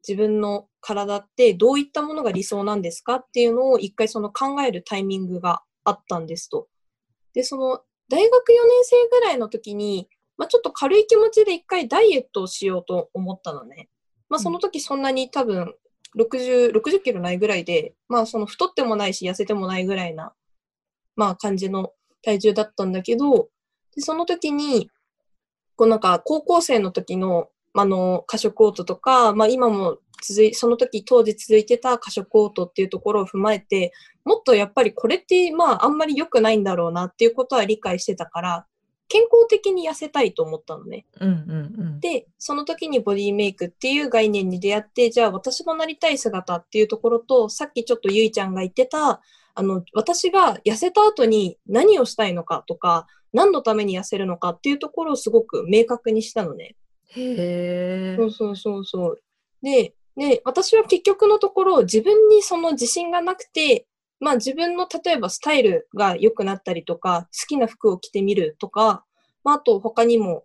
[0.07, 6.69] 自分の体ってどういったものが理想なんですかっていうのを一回その考えるタイミングがあったんですと。
[7.35, 13.89] で、その大学4年生ぐらいの時に、まあ、ちょっと軽い気持ちで一回ダイエットをしようと思ったのね。
[14.29, 15.75] まあ、その時そんなに多分
[16.17, 20.33] 60、60キロないぐらいで、まあその太ってもないし痩せてもないぐらいな、
[21.17, 23.49] まあ感じの体重だったんだけど、
[23.95, 24.91] でその時に、
[25.77, 33.93] こうなんか高校生の時の、あの、過食オートとか、まあ今も続い、その時当時続いてた過食オートっていうところを踏まえて、
[34.25, 38.67] もっとやっぱりこれってまああんまり良くないんだろうなっていうことは理解してたから、
[39.09, 41.07] 健康的に痩せたいと思ったのね。
[41.19, 49.21] うんうんで、その時にボディメイクっていう概念に出会って、じゃあ私のなりたい姿っていうところと、さっきちょっとゆいちゃんが言ってた、
[49.55, 56.77] あの、私が痩せた後に何をしたいのかとか、何のために痩せるのかっていうところをすごく明確にしたのね。
[57.17, 59.23] へえそうそうそうそう。
[59.63, 63.87] で、ね、私は結局のところ、自分にその自信がなくて、
[64.19, 69.05] まあ自分の例えばスタイルが良くなったりとか、好きな服を着てみるとか、
[69.45, 70.45] まああと他にも、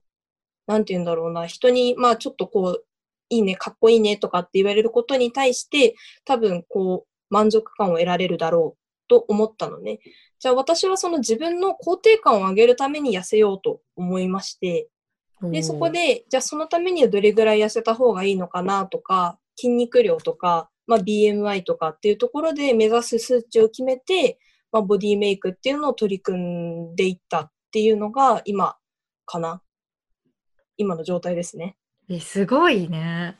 [0.67, 2.85] なんて言うんだろうな、人に、まあちょっとこう、
[3.29, 10.01] いいね、かっこいいねとかって言われることに対して、多分こう、満足感を得られるだろうと思ったのね。
[10.37, 14.87] じゃあ私はその自分の肯定感を上げるために痩せようと思いまして、
[15.41, 24.39] で、そこ、で、じゃあそのためにはどれぐらい痩せた方がいいのかなとか、筋肉量とか、まあ、BMI とかっていうところで目指す数値を決めて、
[24.71, 28.75] まあ、ボディメイクっていうのを取り組んでいったっていうのが今
[29.25, 29.61] かな。
[30.77, 31.75] 今の状態ですね。
[32.09, 33.37] えすごいね。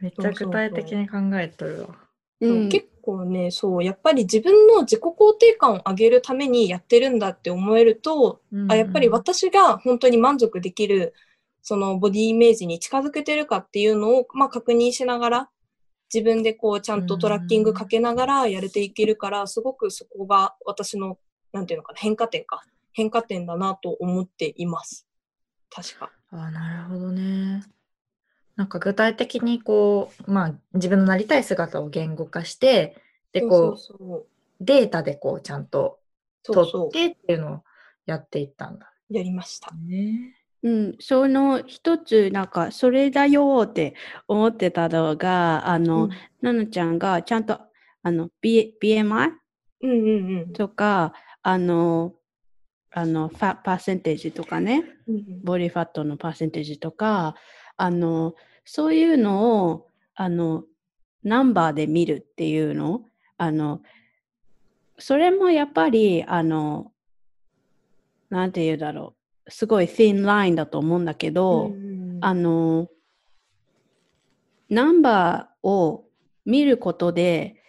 [0.00, 1.88] めっちゃ具体的に考えとるわ。
[2.40, 11.14] うん、結構ね、そう、やっぱり自分の自己肯定感を上げるためにやってるんだって思えると、うんあやっぱり私が本当に満足できる
[11.68, 15.50] そのボディイメージに近づけてるかっていうのを、まあ、確認しながら
[16.14, 21.18] 自分でこうちゃんとトラッキングかけながらやれていけるからすごくそこが私の
[21.52, 22.62] なんていうのかな変化点か。
[22.92, 25.08] 変化点だなと思っています。
[25.68, 26.12] 確か。
[26.30, 27.64] あなるほどね。
[28.54, 32.96] なんか具体的にこう、まあ自分のなりたい姿を言語化して、
[33.32, 34.26] で、こう、そうそう
[34.60, 35.98] データでこうちゃんと
[36.44, 36.88] 取そうそう。
[36.88, 37.60] ってっていうのを
[38.06, 38.92] やっていったんだ。
[39.10, 39.72] やりました。
[39.72, 40.35] ね。
[40.66, 43.94] うん、その一つなんかそれだよって
[44.26, 46.10] 思ってたのがあの、うん。
[46.42, 47.60] ななちゃんがちゃんと
[48.02, 49.30] あの、B、BMI
[49.82, 50.52] うんうんうん。
[50.52, 52.14] とかあの
[52.90, 54.82] あのファパーセンテージとかね。
[55.06, 55.44] うん。
[55.44, 57.36] ボディファットのパーセンテージとか
[57.76, 60.64] あのそういうのをあの
[61.22, 63.02] ナンバーで見るっていうの？
[63.38, 63.82] あの
[64.98, 66.90] それもやっぱりあの
[68.30, 69.15] なんて言うだろう
[69.48, 72.88] すごい thin line だと思うんだけど、うんあの
[74.68, 76.06] ナンバーを
[76.44, 77.62] 見ることで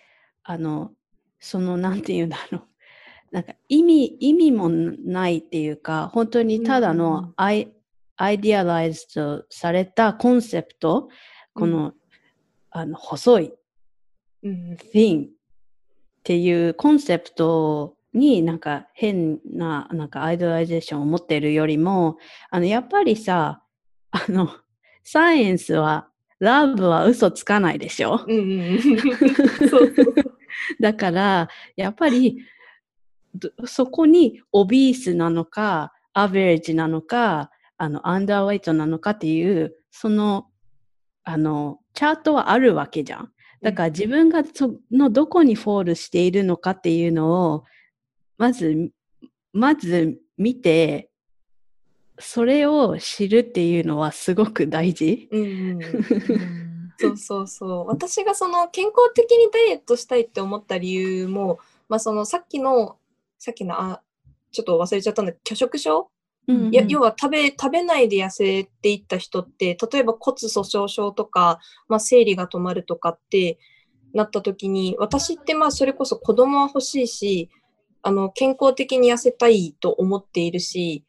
[0.44, 0.92] あの
[1.40, 2.64] そのなんて言うんだろう。
[3.30, 7.34] なんか意味意味もないっていうか本当にただうんうんうのん。
[7.36, 7.74] アイ,、
[8.16, 11.10] アイディアライズとされたコンセプト
[11.54, 11.94] この,、
[12.72, 13.54] あの細い
[14.44, 15.30] うん thing っ
[16.24, 22.18] ていうコンセプトになんか変ななんか idolization を持ってるよりも
[22.50, 23.62] あのやっぱりさ
[24.12, 24.50] あの
[25.04, 26.08] サイエンスは
[26.40, 28.20] ラブは嘘つかないでしょ？
[30.80, 32.40] だからやっぱり
[33.34, 40.48] どそこに obese なのかアベレージなのかあのアンダーウェイトなのかっていうその
[41.24, 43.32] あのチャートはあるわけじゃん。
[43.62, 47.64] だから自分がそのどこにフォールしているのかっていうのを
[48.38, 48.92] まず
[49.54, 51.10] まず見て
[52.20, 55.30] それを知るっていうのはすごく大事。
[55.32, 55.80] うん
[57.00, 57.88] そうそうそう。
[57.88, 62.98] 私がその健康的にダイエットしたいって思った理由も、まあそのさっきの、
[63.38, 64.02] さっきの、あ、
[64.52, 66.10] ちょっと忘れちゃったんだけど、拒食症、
[66.48, 73.60] うんいや要は食べ、食べないで痩せていった人って、例えば骨粗鬆症とか、まあ生理が止まるとかって
[74.14, 77.50] なった時に、私ってまあそれこそ子供は欲しいし、
[78.02, 81.04] あの、健康的に痩せたいと思っているし、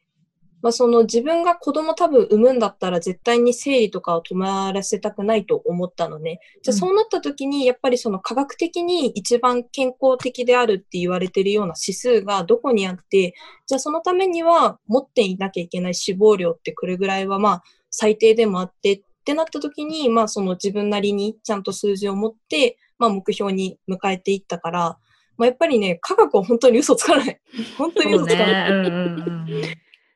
[0.61, 6.39] まあ、その自分が子供多分産むんだったら絶対に生理とかを止まらせたくないと思ったのね。
[6.61, 13.35] じゃあうんそうなった時にやっぱりその科学的に一番健康的であるって言われてるような指数がどこにあって、
[13.67, 24.97] じゃあそのためには持っていなきゃいけない脂肪量ってこれぐらいはまあ最低でもあってってなった時にまあその自分なりにちゃんと数字を持ってまあ目標に迎えていったから、
[25.39, 27.39] まあ、やっぱりね科学は本当に嘘つかない。
[27.77, 28.71] 本当にそう嘘つかない。
[28.71, 28.77] ね。
[28.77, 29.45] うんうんうん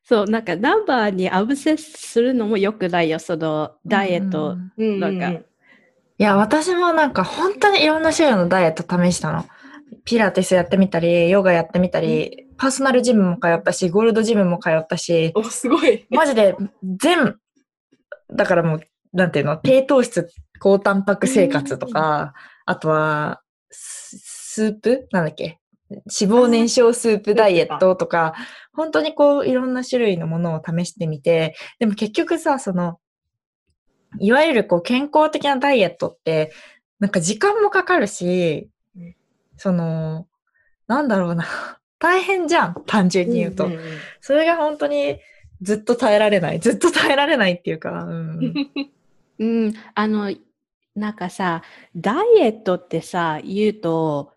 [0.06, 4.52] そう、なんかナンバーにアブセスするのも良くないよ、そのダイエット。
[4.52, 5.30] うんうんうんなんか
[6.20, 9.46] いや、私もなんか本当にいろんな種類のダイエット試したの。
[10.06, 16.06] ピラティスやってみたり、ヨガやってみたり、パーソナルジムも通ったし、ゴールドジムも通ったし、お、すごい。
[16.10, 17.38] マジで全、
[18.32, 18.82] だからもう、
[19.14, 22.34] なんていうの、低糖質、高タンパク生活とか、
[22.66, 23.42] あとは、
[24.54, 25.08] ススープ？
[25.12, 25.60] なんだっけ？
[25.90, 28.34] 脂肪燃焼スープダイエットとか、
[28.74, 33.00] 本当にこう、いろんな種類のものを試してみて、でも結局さ、その、
[34.20, 36.52] いわゆるこう、健康的なダイエットって、
[37.00, 39.16] なんか時間もかかるしうん、
[39.58, 40.28] その、
[40.88, 41.46] なんだろうな、
[42.00, 43.70] 大変じゃん、単純に言うと。
[44.22, 45.20] それが本当に
[45.62, 46.60] ずっと耐えられない。
[46.60, 48.54] ずっと耐えられないっていうか、うん。
[49.40, 50.34] うん、あの、
[50.96, 51.64] なんかさ、
[51.96, 54.33] ダイエットってさ、言うと、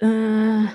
[0.00, 0.68] うーん、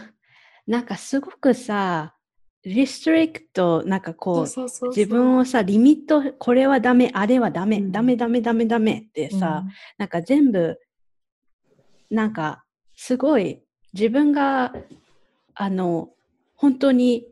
[0.68, 2.16] なんかすごくさ、
[2.64, 7.92] リストリクト、なんかこう、自分をさ、リミット、これはダメ、あれはダメ、うん。
[7.92, 9.64] ダメダメダメダメってさ、
[9.98, 10.80] なんか全部、
[12.10, 12.64] なんか
[12.96, 13.62] すごい
[13.94, 14.74] 自分が、
[15.54, 16.10] あの、
[16.56, 17.28] 本当に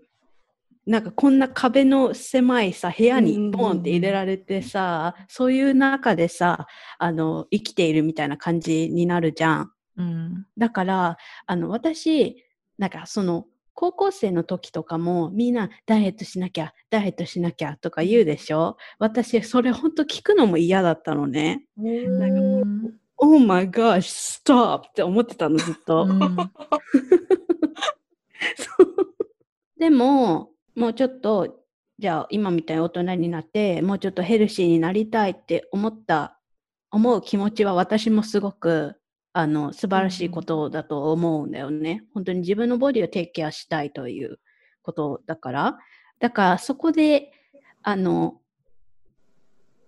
[0.86, 3.46] なんかこんな壁の狭いさ、部屋うんうんうんうん。
[3.46, 6.68] にボンって入れられてさ、そういう中でさ、
[7.00, 9.73] あの、生きているみたいな感じになるじゃん。
[9.98, 10.46] うん。
[10.58, 12.44] だから、あの、私、
[12.78, 18.78] なんかその、高校生の時とかもみんなダイエットしなきゃ、ダイエットしなきゃとか言うでしょ？
[19.00, 21.66] 私、それ本当聞くのも嫌だったのね。
[21.80, 22.94] うん。
[23.18, 24.90] Oh my gosh, stop!
[24.90, 26.08] って思ってたの、ずっと。
[29.80, 31.64] でも、もうちょっと、
[31.98, 36.40] じゃあ今みたいに大人になって、もうちょっとヘルシーになりたいって思った、
[36.92, 38.96] 思う気持ちは私もすごく、
[39.34, 42.06] あの、素晴らしいことだと思うんだよね。
[42.14, 44.40] 本当に自分のボディをテイクケアしたいという
[44.84, 45.78] ことだから。
[46.20, 47.32] だからそこで、
[47.82, 48.40] あの、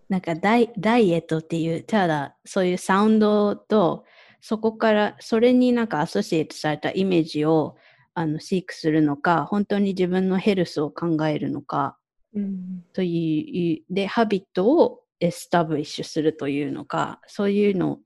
[0.10, 4.06] なんかダイダイエットっていう、ただそういうサウンドと、
[4.42, 7.78] そこから、それになんかアソシエイトされたイメージを
[8.14, 11.98] あのシークするのか、本当に自分のヘルスを考えるのか
[12.34, 18.00] うんという、で、ハビットをエスタブリッシュするというのか、そういうの、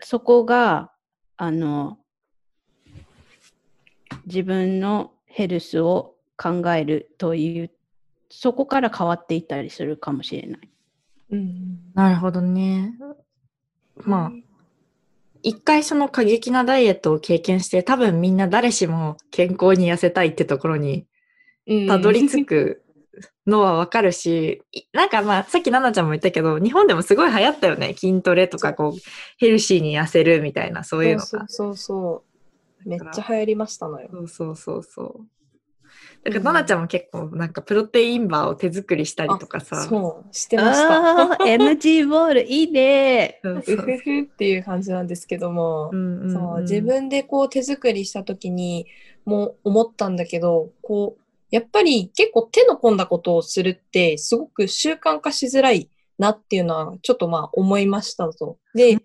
[0.00, 0.92] そこが、
[1.36, 1.98] あの、
[4.26, 7.70] 自分のヘルスを考えるという、
[8.30, 10.70] そこから変わっていったりするかもしれない。
[11.30, 12.94] うんなるほどね。
[14.04, 14.32] まあ、
[15.42, 21.06] 一回その過激なダイエットを経験して、多分みんな誰しも健康に痩せたいってところに
[21.66, 22.82] うんたどり着く
[23.46, 27.94] のはわかるし、いなんかまあ、さっき奈々ちゃんも言ったけど、日本でもすごい流行ったよね。
[27.94, 28.92] 筋トレとか、こう、
[29.38, 31.26] ヘルシーに痩せるみたいな、そういうのが。
[31.26, 32.24] そうそうそ
[32.84, 32.88] う。
[32.88, 34.08] めっちゃ流行りましたのよ。
[34.12, 35.26] そうそうそうそう。
[36.24, 39.82] だから、奈々ちゃんも結構、なんか、プロテインバーを手作りしたりとかさ。
[39.82, 41.22] そう、してました。
[41.22, 43.40] ああ、エナジーボールいいね。
[43.42, 48.86] そうそううふふっていう感じなんですけども、うんうんうんそう自分でこう手作りした時に
[49.24, 51.25] もう思ったんだけど、こう、
[51.56, 58.58] やっぱり結構手の込んだことをするってすごく習慣化しづらいなっていうのはちょっとまあ思いましたと。
[58.74, 58.98] で、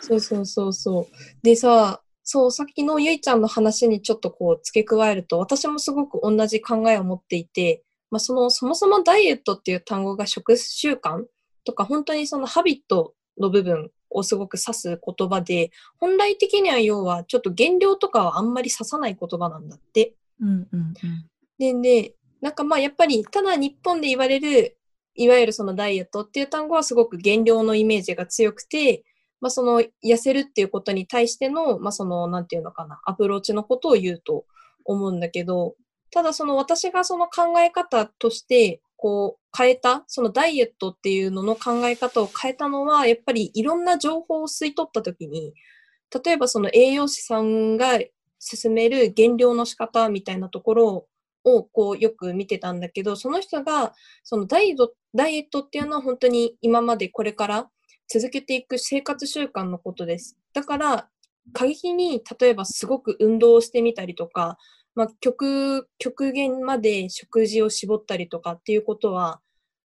[0.00, 1.06] そうそうそうそう。
[1.42, 11.24] でさ、そう、さっきのゆいちゃんの話にちょっとこう付け加えると、私もすごく同じ考えを持っていて、まあ、その、そもそもダイエットっていう単語が食習慣
[11.64, 20.14] とか、本当にそのハビットの部分をすごく指す言葉で、本来的には要はちょっと減量とかはあんまり指さない言葉なんだって。
[20.40, 20.94] うんうん
[21.58, 24.76] で、で、なんかまあやっぱり、ただ日本で言われる、
[25.14, 29.04] いわゆるそのダイエットっていう単語はすごく減量のイメージが強くて、
[29.40, 34.44] まあその痩せるっていうことに対しての、まあその、なんていうのかな、アプローチのことを言うと
[34.84, 35.74] 思うんだけど、
[36.10, 45.54] ただその私がその考え方として、こう変えた、そのダイエットっていうのの考え方を変えたのは、やっぱりいろんな情報を吸い取ったときに、
[46.24, 47.98] 例えばその栄養士さんが
[48.38, 51.06] 進める減量の仕方みたいなところを
[51.44, 57.68] をこうよく見てたんだけど、その人がそのダイエットダイエットっていうのは本当に今までこれから
[58.08, 60.36] 続けていく生活習慣のことです。
[60.52, 61.08] だから、
[61.52, 64.58] 過激に例えばすごく運動をしてみたりとか、
[64.94, 69.40] まあ、極極限まで食事を絞ったりとかっていうことは、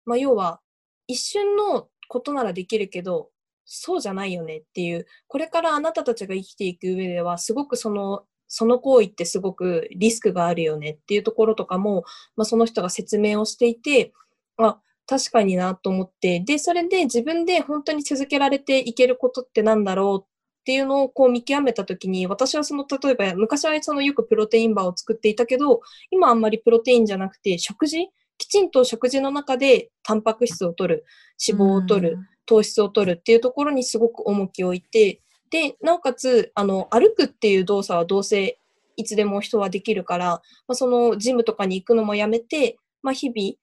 [0.05, 0.60] まあ、要は
[1.08, 3.30] 一瞬のことならできるけど、
[3.66, 12.04] そうじゃないよねっていう、これからあなたたちが生きていく上では、すごくその、その行為ってすごくリスクがあるよねっていうところとかも、
[12.36, 14.14] まあ、その人が説明をしていて、
[14.58, 20.28] あ、確かになと思って、で、それで自分で本当に続けられていけることってなんだろうっ
[20.66, 25.82] ていうのをこう見極めたときに、私はその、例えば昔はそのよくプロテインバーを作っていたけど、
[26.12, 28.10] 今あんまりプロテインじゃなくて食事？
[28.38, 31.06] きちんと食事の中でタンパク質を取る、
[31.48, 38.60] 脂肪を取る、糖質を取るっていうところにすごく重きを置いて、で、なおかつ、あの、歩くっていう動作はどうせ
[38.98, 43.56] いつでも人はできるから、まあ、そのジムとかに行くのもやめて、まあ、日々、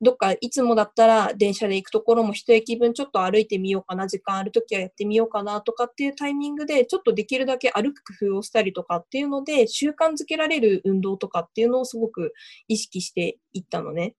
[0.00, 12.32] どっかいつもだったら電車で行くところも一駅分ちょっと歩いてみようかな、時間あるときはやってみようかなとかっていうタイミングで、ちょっとできるだけ歩く工夫をしたりとかっていうので、習慣づけられる運動とかっていうのをすごく
[12.68, 14.14] 意識していったのね。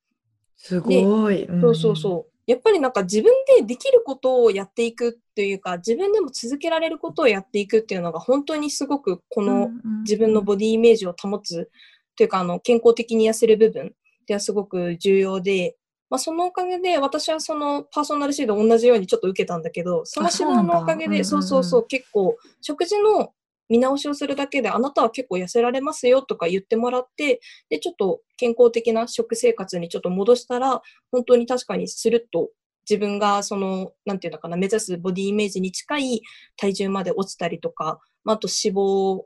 [0.58, 1.48] すごい。
[1.62, 2.37] そうそうそう。
[2.48, 9.70] やっぱりなんか自分でできることをやっていくっていうか、自分でも続けられることをやっていくっていうのが本当にすごくこの
[10.04, 11.70] 自分のボディイメージを保つ
[12.16, 13.94] というか、あの、健康的に痩せる部分
[14.26, 15.76] ではすごく重要で、
[16.10, 23.34] まあ、そのおかげで私はそのパーソナルシード同じようにちょっと受けたんだけど、その指導のおかげで、そうそうそう、結構食事の
[23.70, 32.50] 見直しをするだけであなたは結構痩せられますよとか言ってもらって、で、ちょっと健康的な食生活にちょっと戻したら、本当に確かにスルッと
[32.90, 36.22] 自分がその、なんていうのかな、目指すボディイメージに近い
[36.56, 39.24] 体重まで落ちたりとか、まあ、あと脂肪、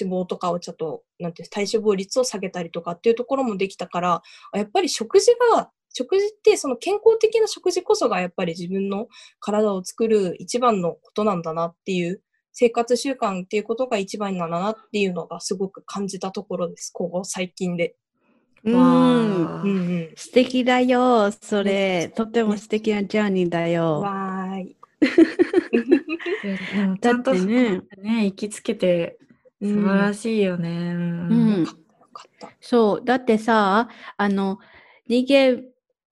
[0.00, 4.22] 脂肪とかをちょっと、なんていう、体脂肪率を下げたりとかっていうところもできたから、
[4.54, 9.08] やっぱり食事が、食事ってその健康的な食事こそがやっぱり自分の
[9.40, 12.22] 体を作る一番のことなんだなっていう
[12.52, 16.90] 生活習慣っていうことが一番なんだなっていうのがすごく感じたところです。
[16.92, 17.96] ここ最近で。
[18.64, 20.12] うん。
[20.14, 21.32] 素敵だよ。
[21.32, 24.00] それ、とても素敵なジャーニーだよ。
[24.00, 24.76] わーい。
[27.00, 29.18] ちゃんとそこまでね、行きつけて
[29.60, 30.68] 素晴らしいよね。
[30.70, 30.72] う
[31.34, 31.66] ん。
[32.60, 33.04] そう。
[33.04, 34.58] だってさ、あの、
[35.08, 35.64] 人間、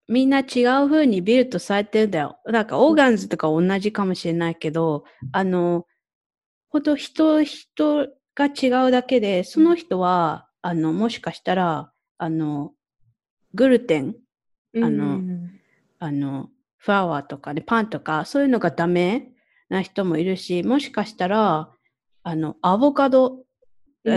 [0.09, 2.39] みんな違う風にビルドされてるんだよ。
[2.47, 5.87] なんか、オーガンズとか同じかもしれないけど、あの、
[6.71, 12.73] ほんと人、人が違うだけで、その人は、あの、もしかしたら、あの、
[13.55, 14.15] グルテン、
[14.77, 15.51] あのうん
[15.99, 19.33] あの、フラワーとかね、パンとか、そういうのがダメ
[19.69, 21.71] な人もいるし、もしかしたら、
[22.23, 23.37] あの、アボカド、う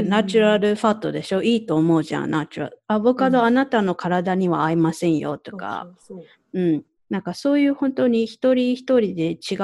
[0.02, 1.44] んナチュラルファットでしょ？
[1.44, 2.80] いいと思うじゃん、ナチュラル。
[2.88, 3.46] アボカド、うん。
[3.46, 6.26] あなたの体には合いませんよとか、そうそう。
[6.54, 6.86] うん。
[7.10, 9.56] なんかそういう本当に一人一人で違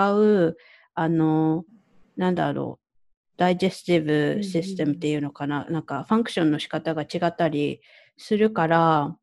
[0.47, 0.57] う、
[0.93, 1.63] あの、
[2.19, 2.85] なんだろう、
[3.37, 7.79] ダイジェスティブシステムっていうのかな、なんかファンクションの仕方が違ったり
[8.17, 9.15] するから、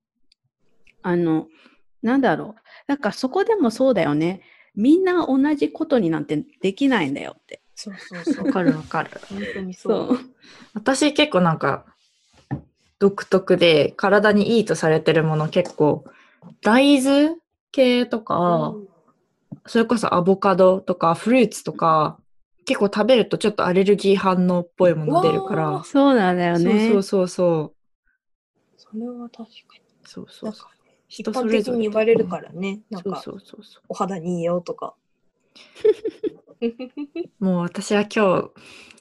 [1.03, 1.47] あの、
[2.03, 4.41] なんだろう、なんかそこでもそうだよね。
[4.75, 7.61] みんな同じことになんてできないんだよって。
[7.75, 8.47] そうそうそう。
[8.47, 9.11] わかるわかる。
[9.29, 10.15] 本当にそそう。
[10.15, 10.19] う。
[10.73, 11.85] 私結構なんか
[12.99, 16.05] 独特で体にいいとされてるもの結構
[16.63, 17.35] 大豆
[17.73, 18.75] 系とか、
[19.67, 22.19] それこそアボカドとかフルーツとか
[22.67, 25.85] 結構食べるとちょっとアレルギー反応っぽいもの出るから。
[25.85, 26.89] そうなんだよね。
[26.91, 27.77] そうそうそう
[28.77, 29.45] それは確か
[29.75, 29.81] に。
[30.05, 30.27] そう。
[30.29, 30.69] そうそう
[31.09, 32.81] 一般的人それぞれに言われるからね。
[32.91, 34.95] なんそうか、そうそうそお肌にいいよとか。
[37.41, 37.45] う。
[37.45, 38.51] もう私は今日、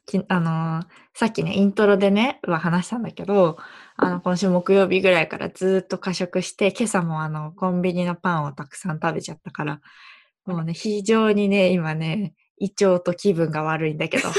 [0.06, 0.86] きあのー
[1.18, 3.58] さっきね、イントロでね、は話したんだけど、
[3.96, 9.82] あの、今週木曜日ぐらいからずーっと過食して、今朝もあの、コンビニのパンをたくさん食べちゃったから、
[10.46, 14.30] もうね、非常にね、今ね、胃腸と気分が悪いんだけど。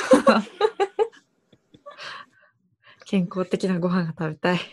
[3.06, 4.58] 健康的なご飯が食べたい。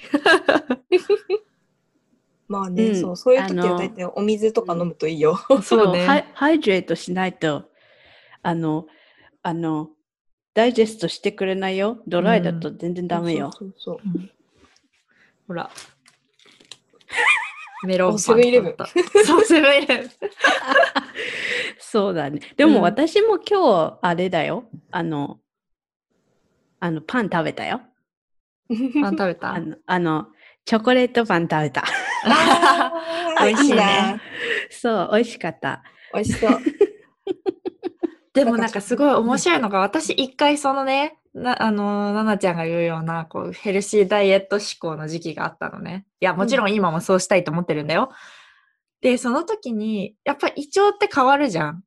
[2.48, 5.38] まあね、うんそう、そういう時は大体お水とか飲むといいよ。
[5.62, 6.06] そうね。
[6.06, 7.70] ハイハイドレートしないと、
[8.42, 8.88] あの、
[9.44, 9.92] あの、
[10.54, 12.02] ダイジェストしてくれないよ。
[12.08, 13.52] ドライだと全然ダメよ。
[13.52, 14.30] そうそうそううん
[15.48, 15.70] ほら。
[17.86, 18.20] メロンパン。
[18.20, 18.62] そう、セブンイレ
[19.98, 20.10] ブン。
[21.80, 22.40] そうだね。
[22.58, 24.66] でうんも私も今日、あれだよ。
[24.92, 25.40] あの、
[26.80, 27.82] あの、パン食べたよ。
[29.02, 29.54] パン食べた？
[29.54, 30.28] あの、あの
[30.66, 31.84] チョコレートパン食べた。
[33.44, 34.22] 美味しいねな。
[34.70, 35.84] そう、美味しかった。
[36.14, 36.60] 美味しそう。
[38.34, 46.06] でもなんかすごい面白いのが、私一回そのね、な、あの、ななちゃんが言うような、こう、ヘルシーダイエット志向の時期があったのね。
[46.20, 48.12] いや、もちろん今もそうしたいと思ってるんだよ。
[49.02, 51.84] で、その時に、やっぱ胃腸って変わるじゃん。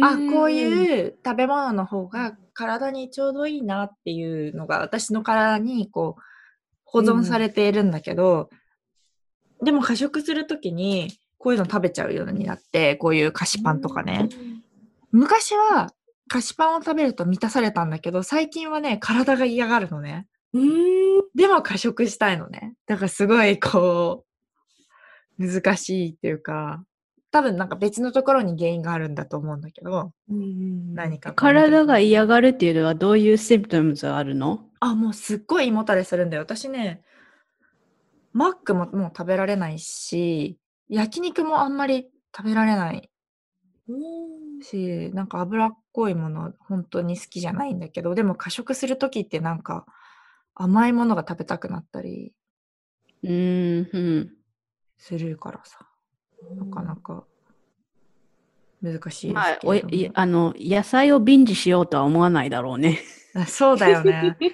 [0.00, 6.22] あ、こうういう食べ物の方が体にちょうどいいなっていうのが私の体にこう
[6.84, 8.48] 保存されているんだけど、
[9.62, 14.28] でも過食するときにこういうの食べちゃうようになって、こういう菓子パンとかね。
[15.10, 15.92] 昔は
[16.32, 20.26] 菓子パンを食べると満たされたんだけど、最近はね、体が嫌がるのね。
[20.54, 20.58] ん。
[20.58, 21.22] うん。
[21.34, 22.74] でも過食したいのね。
[22.86, 24.24] だからすごいこ
[25.38, 26.84] う、難しいっていうか、
[27.30, 31.34] 多分なんか別のところに原因があるんだと思うんだけど、うん何か。
[31.34, 34.64] 体が嫌がるっていうのはどういうシンプトムズがあるの？
[34.80, 36.42] あ、もうすっごい胃もたれするんだよ。
[36.42, 37.02] 私ね、
[38.32, 40.58] マックももう食べられないし、
[40.88, 43.10] 焼肉もあんまり食べられない
[43.88, 43.92] う
[44.58, 49.86] んし、なんか脂っこいもの本当に好きじゃないんだけど、でも過食するときってなんか
[50.54, 52.32] 甘いものが食べたくなったり
[53.22, 54.30] うん、うん。
[54.98, 55.78] するからさ、
[56.56, 57.24] なかなか
[58.80, 63.00] 難しいですまあ、けおいあの、野菜をビンジしようとは思わないだろうね。
[63.34, 64.36] あそうだよね。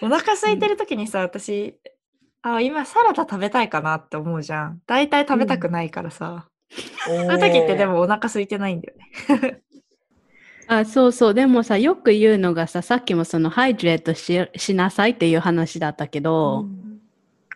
[0.00, 1.78] お腹空いてるときにさ、私、
[2.40, 4.82] あ、今サラダ食べたいかなって思うじゃん。
[4.86, 6.48] 大体食べたくないからさ。
[7.04, 9.62] そうそういう時ってでもお腹空いてないんだよね。
[10.68, 11.34] あそうそう。
[11.34, 16.66] でもさ、よく言うのがさ、さっきもそのハイドレートししなさいっていう話だったけど、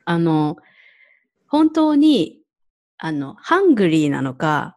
[0.05, 0.57] あの、
[1.47, 2.41] 本当に、
[2.99, 4.77] あの、ハングリーなのか、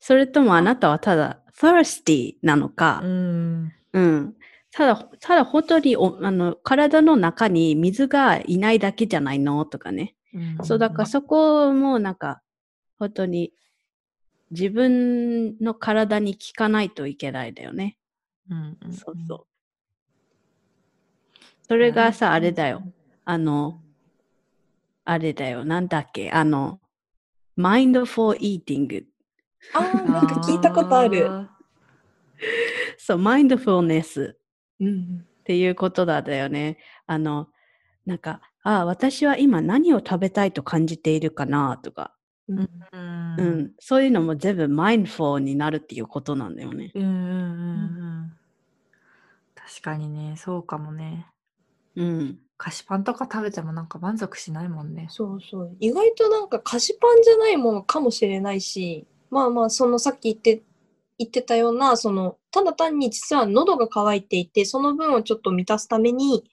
[0.00, 3.72] それともあなたはただ、thirsty なのか、うん。
[3.92, 4.34] うん。
[4.72, 9.64] ただ、ただ本当におあの体の中に水がいないだけじゃないの？
[9.64, 10.14] とかね。
[10.62, 12.42] そう、だからそこもなんか、
[12.98, 13.52] 本当に
[14.50, 17.98] 自分の体に効かないといけないだよね。
[18.50, 19.46] うんうんそうそう。
[21.66, 22.82] それがさ、あれだよ。
[23.24, 23.82] あの、
[25.04, 25.64] あれだよ。
[25.64, 26.30] なんだっけ？
[26.30, 26.80] あの、
[27.58, 29.04] mindful eating。
[29.74, 31.26] あー、なんか聞いたことある。
[31.30, 31.50] あ
[32.96, 34.34] そう、mindfulness
[34.80, 36.78] うんっていうことだだよね。
[37.06, 37.48] あの、
[38.06, 41.78] なんか、あ私は今何を食べたいと感じているかな？
[41.82, 42.14] とか、
[42.48, 42.66] うんー
[43.38, 46.90] ううんん、そういうのも全部 mindful になるっていうことなんだよね。
[46.94, 47.22] うんうんうんう
[48.26, 48.32] ん。
[49.54, 51.26] 確かにね、そうかもね。
[51.96, 52.38] うん。
[52.56, 55.06] 菓子パンとか食べてもなんか満足しないもんね。
[55.10, 55.76] そうそう。
[55.78, 60.62] 意外となんか菓子パンじゃないものかもしれないし、まあまあ、そのさっき言って、
[61.18, 66.44] 言ってたような、その、ただ単に実は喉が渇いていて、その分をちょっと満たすために、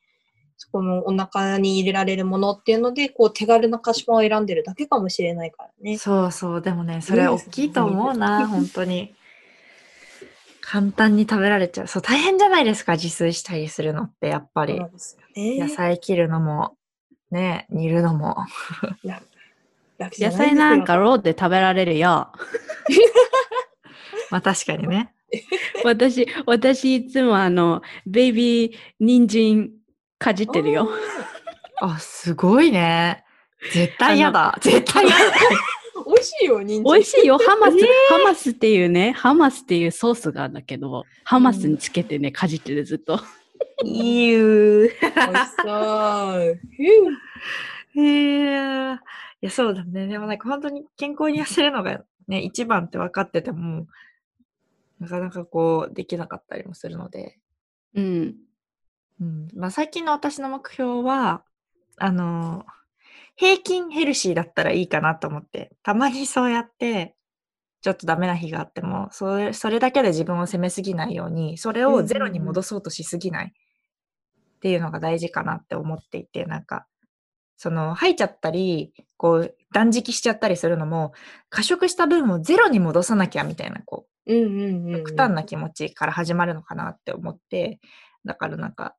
[0.57, 5.97] そこのお腹に入れられるものっていうので、こう手軽な菓子パンを選んでるだけかもしれないからね。
[5.97, 9.13] そうそう、でもね、それ大きいと思うな、本当に。
[10.61, 11.87] 簡単に食べられちゃう。
[11.87, 14.79] そう、大変じゃないですか、自炊したりするのって、やっぱり
[15.35, 15.59] ね。
[15.59, 16.77] 野菜切るのも、
[17.31, 18.37] ね、煮るのも。
[19.99, 22.31] 野菜なんかローで食べられるよ。
[24.31, 25.13] まあ確かにね。
[25.83, 29.71] 私、私いつもあの、ベイビー人参
[30.17, 30.89] かじってるよ。
[31.81, 33.23] あ、すごいね。
[33.73, 34.57] 絶対嫌だ。
[34.61, 35.23] 絶対嫌だ。
[36.05, 36.93] 美味しいよ、人参。
[36.93, 37.37] 美味しいよ。
[37.37, 37.77] ハマス、
[38.09, 43.19] ハマスっていうね、ハマスっていうソースがあるんだけど、ハマスにつけてね、かじってるずっと。
[43.83, 44.89] いいう。
[44.89, 45.71] 美味しそ
[46.37, 46.59] う。
[47.95, 48.93] へえ。
[48.93, 48.97] い
[49.41, 50.07] や、そうだね。
[50.07, 53.87] でもなんか本当に健康に痩せるのがね、一番って分かってても、
[54.99, 57.37] なかなかこう、できなかったりもするので。
[57.95, 58.35] うん。
[59.19, 59.47] うん。
[59.55, 61.43] まあ最近の私の目標は、
[61.97, 62.65] あの、
[63.35, 67.15] 平均ヘルシーだったらいいかなと思って、たまにそうやって、
[67.81, 76.87] ちょっとダメな日があっても、それ、それだけで自分を責めすぎないように、それをゼロに戻そうとしすぎないっていうのが大事かなって思っていて、なんか、
[77.57, 81.13] その、吐いちゃったり、こう、断食しちゃったりするのも、
[81.49, 84.31] 過食した分をゼロに戻さなきゃみたいな、こう。
[84.97, 87.79] 極端な気持ちから始まるのかなって思って、
[88.25, 88.95] だからなんか、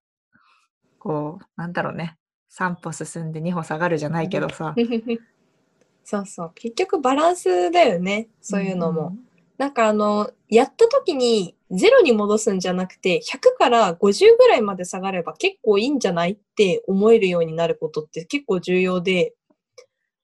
[0.99, 2.17] こう、なんだろうね、
[2.51, 4.75] 3歩進んで2歩下がるじゃないけどさ、
[6.05, 6.53] そうそう。
[6.55, 8.29] 結局バランスだよね。
[8.41, 9.17] そういうのも。
[9.59, 19.35] なんかあの、やった時にゼロに戻すんじゃなくて、100から50ぐらいまで下がれば結構いいんじゃないって思えるようになることって結構重要で、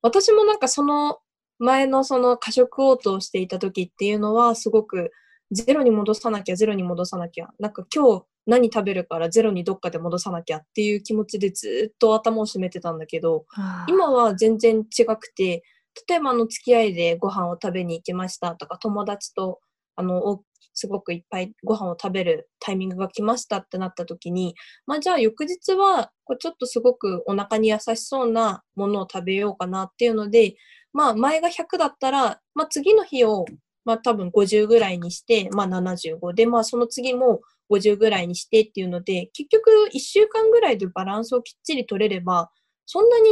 [0.03, 1.19] 私もなんかその
[1.59, 5.11] 前のその過食応答をしていた時っていうのはすごく
[5.51, 7.49] ゼロに戻さなきゃ、ゼロに戻さなきゃ。
[7.59, 15.63] なんか今日何食べるからゼロにどっかで戻さなきゃっていう気持ちでずっと頭を占めてたんだけど、はあ今は全然違くて、
[16.09, 19.61] 例えばあの付き合いでご飯を食べに行きましたとか、友達と
[19.97, 20.43] あのお
[20.75, 24.55] すごくいっぱいご飯を食べるタイミングが来ましたってなった時に、
[24.87, 30.57] まあじゃあ翌日はちょっとすごくお腹に優しそうなものを食べようかなっていうので、
[30.93, 33.45] まあ前が100だったら、まあ次の日を
[33.85, 37.41] まあ多分50ぐらいにして、まあ75で、まあその次も
[37.71, 42.51] 50ぐらいにしてっていうので、結局1週間ぐらいでバランスをきっちり取れれば、
[42.87, 43.29] そんなに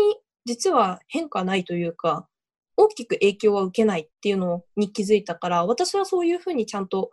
[0.47, 2.28] 実は変化ないというか、
[2.76, 7.11] 大きく影響は受けないっていうのに気づいたから、私はそういうふうにちゃんと、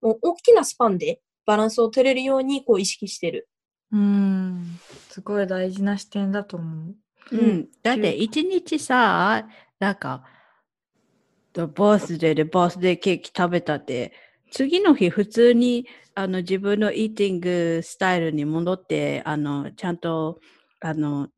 [0.00, 3.48] もう大きなスパンでバランスを取れるようにこう意識してる。
[3.90, 4.78] うん。
[5.10, 6.96] すごい大事な視点だと思う。
[7.32, 7.68] うん。
[7.82, 9.46] だって一日さ、
[9.78, 10.24] なんか、
[11.54, 14.12] バースデーでバースデーケーキ食べたって、
[14.52, 20.40] 次の日普通にあの自分のイーティングスタイルに戻って、あの、ちゃんと、
[20.80, 21.28] あの、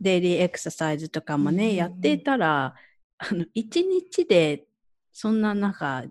[0.00, 2.74] デイリーエクササイズとかもね、うんやっていたら、
[3.18, 4.64] あの、一日で、
[5.12, 6.04] そんななんか、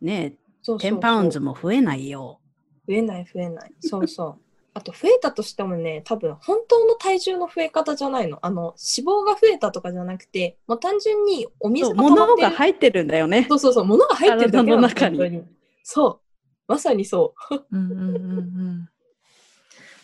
[0.00, 2.40] ね、そうそうそう10パウンズも増えないよ。
[2.88, 3.72] 増えない増えない。
[3.80, 4.41] そうそう。
[4.74, 8.38] あと増えたとしてもね、多分本当の体重の増え方じゃないの。
[8.40, 12.50] あの脂肪が増えたとかじゃなくて、もう単純にお水が溜ま物ってる。
[12.50, 13.46] が入ってるんだよね。
[13.48, 15.44] そうそうそう、物が入ってるだけなの中に
[15.82, 16.20] そう。
[16.68, 17.54] まさにそう。
[17.70, 18.88] うんうんうんうん。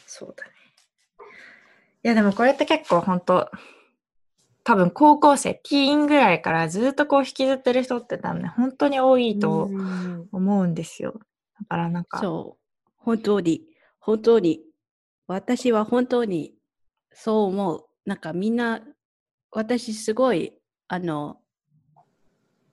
[0.07, 0.51] そうだね。
[2.05, 3.51] いやでもこれって結構本当
[4.65, 11.15] 多分高校生、ティーンぐらいからずっとこう引きずってる人って多分ね、本当に多いとうん思うんですよ。
[11.59, 12.91] だからなんか、そう。
[12.99, 13.63] 本当に、
[13.99, 14.63] 本当に、
[15.27, 16.55] 私は本当に
[17.13, 17.85] そう思う。
[18.07, 18.81] なんかみんな、
[19.51, 20.53] 私すごい、
[20.89, 21.41] あの、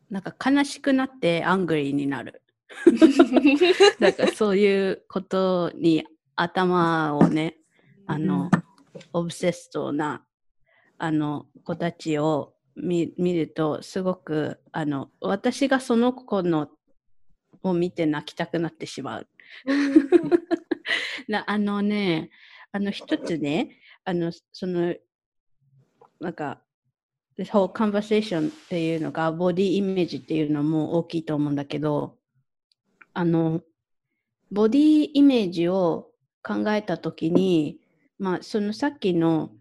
[0.10, 2.42] なんか悲しくなってアングリーになる。
[4.00, 6.06] だからそういうことに
[6.36, 7.58] 頭をね、
[8.08, 8.50] あの、
[9.14, 10.26] オブセストな
[10.98, 16.70] あの子たちを見見るとすごくあの私がその子の
[17.64, 19.28] を見て泣きたくなってしまう。
[21.28, 22.30] なあのね
[22.72, 24.96] あの一つねあのその
[26.20, 26.62] なんか
[27.38, 32.18] this whole conversation っていうのがボディイメージっていうのも大きいと思うんだけど
[33.14, 33.62] あの
[34.52, 36.12] ボディイメージを
[36.44, 37.80] 考えたときに
[38.20, 39.52] まあそのさっきの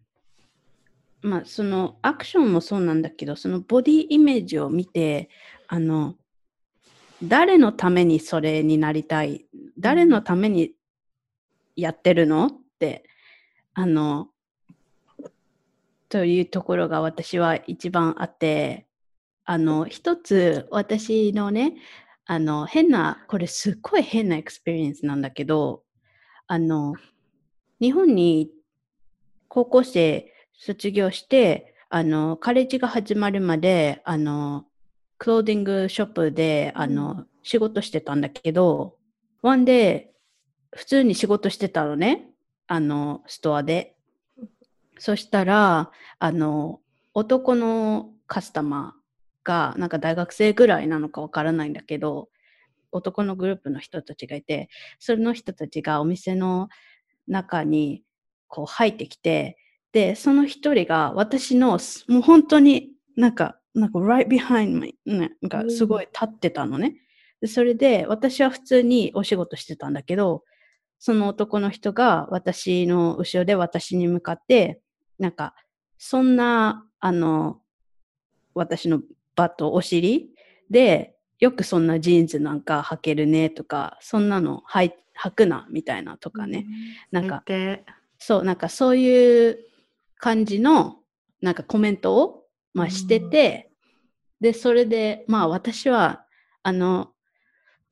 [1.22, 5.30] まあそのアクションもそうなんだけどそのボディイメージを見て
[5.66, 6.14] あの
[7.22, 9.46] 誰のためにそれになりたい
[9.78, 10.72] 誰のために
[11.76, 12.46] やってるの？
[12.46, 13.04] って
[13.74, 14.28] あの
[16.08, 18.86] というところが私は一番あって
[19.44, 21.74] あの一つ私のね
[22.26, 25.82] あの変なこれすっごい変な experience なんだけど
[26.46, 26.94] あの
[27.80, 28.50] 日本に
[29.48, 34.64] 高校生卒業してあのカレッジが始まるまであの
[35.18, 38.96] clothing shop であの、仕事してたんだけど
[39.42, 40.13] ワンデー
[40.74, 42.28] 普通に仕事してたのね。
[42.66, 43.94] あのストアで。
[44.98, 46.80] そしたらあの
[47.14, 52.28] 男のカスタマーがなんか大学生ぐらいなのかわからないんだけど
[52.92, 54.68] 男のグループの人たちがいて
[54.98, 56.68] その人たちがお店の
[57.26, 58.04] 中に
[58.48, 59.58] こう入ってきて
[59.92, 66.94] でその一人が私のもう本当になんかなんか right behind me ねなんかすごい立ってたのね。
[67.40, 70.44] でそれで私は普通にお仕事してたんだけど
[71.04, 74.80] その男の人が私の後ろで私に向かって
[75.18, 75.54] なんか
[75.98, 77.58] そんなあの
[78.54, 79.02] 私の
[79.36, 80.30] butt お尻
[80.70, 84.92] でよくそんなジーンズなんか履けるねとかそんなの履い
[85.22, 86.64] 履くなみたいなとかね、
[87.10, 87.84] なんかで、
[88.18, 89.58] そうなんかそういう
[90.16, 91.00] 感じの
[91.42, 93.70] なんかコメントを、まあ、してて、
[94.40, 96.24] でそれでまあ私は
[96.62, 97.10] あの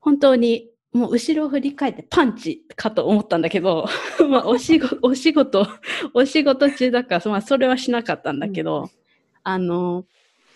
[0.01, 3.87] 本当にもう後ろを振り返ってパンチかと思ったんだけど
[4.29, 5.67] まあ お仕事お仕事
[6.13, 8.91] お仕事中だから、まあ、それはしなかったんだけど、
[9.43, 10.05] あの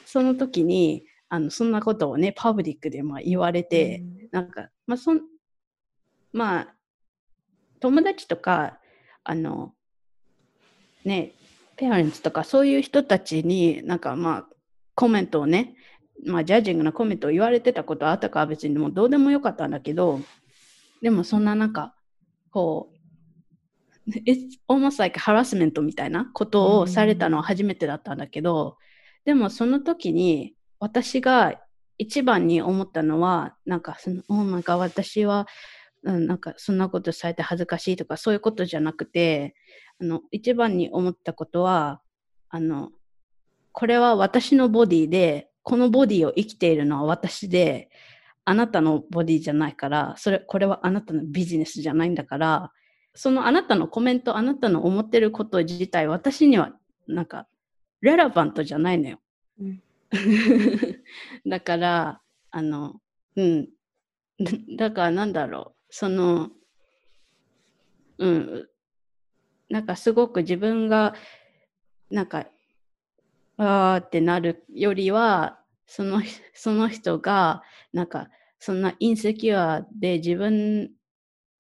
[0.05, 5.23] その時にあのそんなことをねパブリックでまあ言われて、なんか、まあ、そん、
[6.33, 6.75] まあ、
[7.81, 8.79] 友達とか、
[9.25, 9.73] あの、
[11.05, 11.33] ね、
[11.77, 14.47] ペアレンツとか、そういう人たちに、なんかまあ、
[14.95, 15.76] コメントをね、
[16.25, 20.21] まあ、ジャッジングなコメントを言われてたことあったかは別にもうどうでもよかったんだけど、
[21.03, 21.95] でもそんななんか、
[22.51, 22.97] こう、
[24.27, 28.79] It's almost like harassment みたいなことをされたのは初めてだったんだけど、
[29.25, 31.61] でもその時に私が
[31.99, 35.47] 一番に思ったのは、なんかその、おなんか私は、
[36.05, 39.55] うん、なんかそんなことされて恥ずかしいとかそういうことじゃなくて、
[40.01, 42.01] あの、一番に思ったことは、
[42.49, 42.91] あの、
[43.73, 47.91] これは私のボディで、このボディを生きているのは私で、
[48.45, 52.73] あなたのボディじゃないから、それ、これはあなたのビジネスじゃないんだから、
[53.15, 56.71] そのあなたのコメント、あなたの思ってること自体、私には
[57.09, 57.49] なんか、
[58.01, 59.19] レラバントじゃないのよ。
[59.61, 59.83] うん
[61.45, 62.21] だから、
[62.53, 63.01] あの、
[63.35, 63.69] うん。
[64.79, 65.87] だからなんだろう。
[65.91, 66.51] その、
[68.19, 68.69] うん。
[69.69, 71.17] なんかすごく自分が、
[72.09, 72.47] なんか、
[73.57, 76.23] あーってなるよりは、その、
[76.55, 78.29] その人が、なんか、
[78.59, 80.91] そんなインセキュアで自分、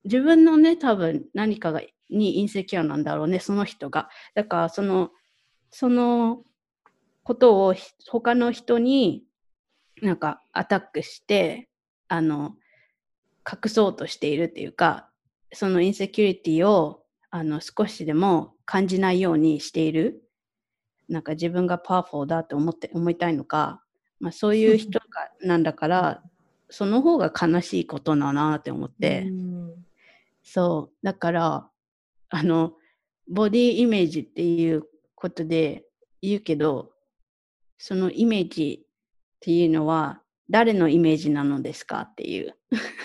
[0.04, 4.08] 自分のね、多分何かが、にインセキュアなんだろうね、その人が。
[4.34, 5.10] だから、その、
[5.70, 6.44] その
[7.22, 7.74] ことを
[8.08, 9.24] 他の人に
[10.02, 11.68] なんかアタックして、
[12.08, 12.54] あの、
[13.50, 15.10] 隠そうとしているっていうか、
[15.52, 20.22] そのインセキュリティをあの少しでも感じないようにしている。
[21.08, 23.82] なんか自分がパワフルだと思って思いたいのか、
[24.18, 25.04] まあ、そういう人が
[25.40, 26.22] なんだから、
[26.68, 29.86] その方が悲しいことだなって思って、うん
[30.46, 30.96] そう。
[31.04, 31.68] だから、
[32.28, 32.74] あの、
[33.28, 34.84] ボディイメージっていう
[35.16, 35.84] ことで
[36.22, 36.92] 言うけど、
[37.78, 38.86] そのイメージっ
[39.40, 42.54] ていうのは、誰のイメージなのですかっていう、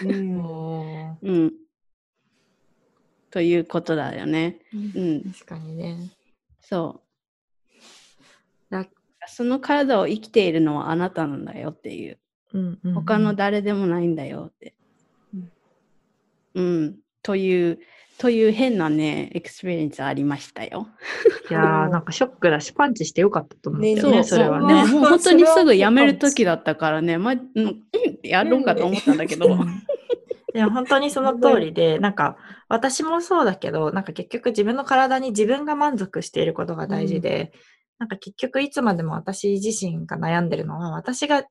[0.03, 1.51] うん。
[3.31, 4.59] ということだよね。
[4.71, 5.33] うん。
[5.33, 6.11] 確かにね。
[6.59, 7.10] そう。
[8.71, 8.87] だ
[9.27, 12.17] その体を生きているのはあなたなんだよっていう。
[12.53, 14.73] うんうんうん他の誰でもないんだよって。
[15.33, 15.51] うん
[16.55, 16.95] うん。
[17.23, 17.79] という、
[18.17, 20.87] という変なね、 experience ありましたよ。
[21.49, 24.73] いやー なんかショックだし、パンチしてよかったと思うねよね、そうそれはね。
[24.91, 29.47] もう本当にすぐ辞める時だったからね、ま、うん、うんってやろうかと思ったんだけど。
[30.53, 37.53] でも本当にその通りで、 なんか私もそうだけど、なんか結局自分の体に自分が満足していることが大事で、
[38.01, 41.43] なんか結局いつまでも私自身が悩んでるのは、私が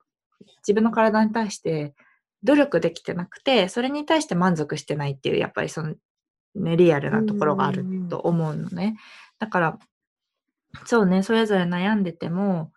[0.66, 1.94] 自分の体に対して
[2.42, 5.94] 努力できてなくて、それに対して満足してないっていう、やっぱりその、
[6.57, 8.96] ね、リアルなところがあると思うのね。
[9.38, 9.78] だから、
[10.86, 12.72] そうね、それぞれ悩んでても、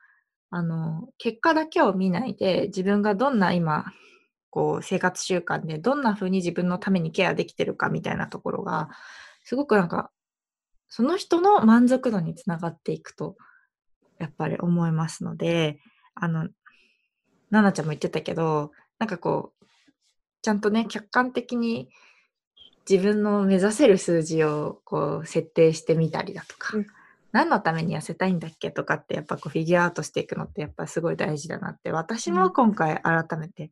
[0.52, 3.86] あの、結果だけを見ないで、自分がどんな今、
[4.52, 8.90] こう、生活習慣でどんな風に自分のためにケアできてるかみたいなところが、
[9.44, 10.12] すごくなんか、
[10.90, 13.36] その人の満足度につながっていくと、
[14.24, 15.80] やっぱり思いますので、
[16.16, 16.48] あの、
[17.52, 19.66] ななちゃんも言ってたけど、なんかこう、
[20.42, 21.90] ちゃんとね、客観的に
[22.90, 26.88] 自分の目指せる数字をこう設定してみたりだとか、うん。
[27.34, 33.72] 何のために痩せたいんだっけとかってやっぱこうフィギュアアウトしていくのってやっぱすごい大事だなって私も今回改めて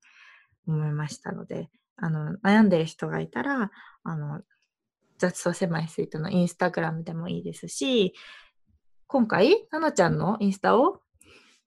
[0.68, 3.72] 思いましたので、あの悩んでる人がいたら
[4.04, 4.42] あの
[5.20, 8.16] 雑草狭いスイートのインスタグラムでもいいですし
[9.12, 11.02] 今回ななちゃんのインスタを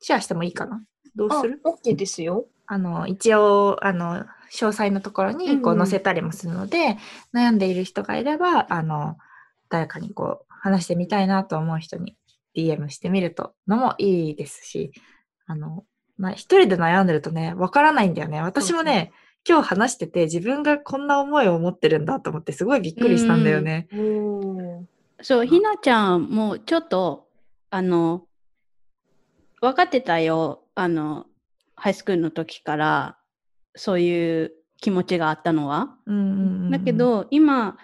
[0.01, 0.83] シェアしてもいいかな？
[1.15, 2.47] どうあする、OK ですよ。
[2.67, 6.97] あの、一応、あの、詳細のところにこうんううん載せたりもするので、
[7.35, 9.19] 悩んでいる人がいれば、あの、
[9.69, 12.17] 誰かにこう、話してみたいなと思う人に
[12.57, 14.93] DM してみるとのもいいですし、
[15.47, 15.85] あの、
[16.17, 18.41] まあ、一人で悩んでるとね、わからないんだよね。
[18.41, 19.13] 私もね、
[19.47, 23.89] 今日話してて、自分がこんな思いを持ってるんだと思って、すごいびっくりしたんだよね。
[23.93, 24.89] うん
[25.21, 27.27] そう、ひなちゃんもちょっと、
[27.75, 28.29] あの、
[29.61, 30.63] 分かってたよ。
[30.77, 31.27] あの、
[31.75, 33.19] ハイスクールの時から、
[33.75, 35.99] そういう気持ちがあったのは。
[36.07, 37.77] うんうんうんうんだけ、ど、今、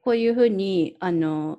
[0.00, 1.58] こういうふうに、あの、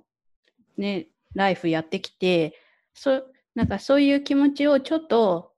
[0.77, 2.55] ね、ライフやってきて、
[2.95, 3.21] そ
[3.53, 5.51] なんかそういう気持ちをちょっと、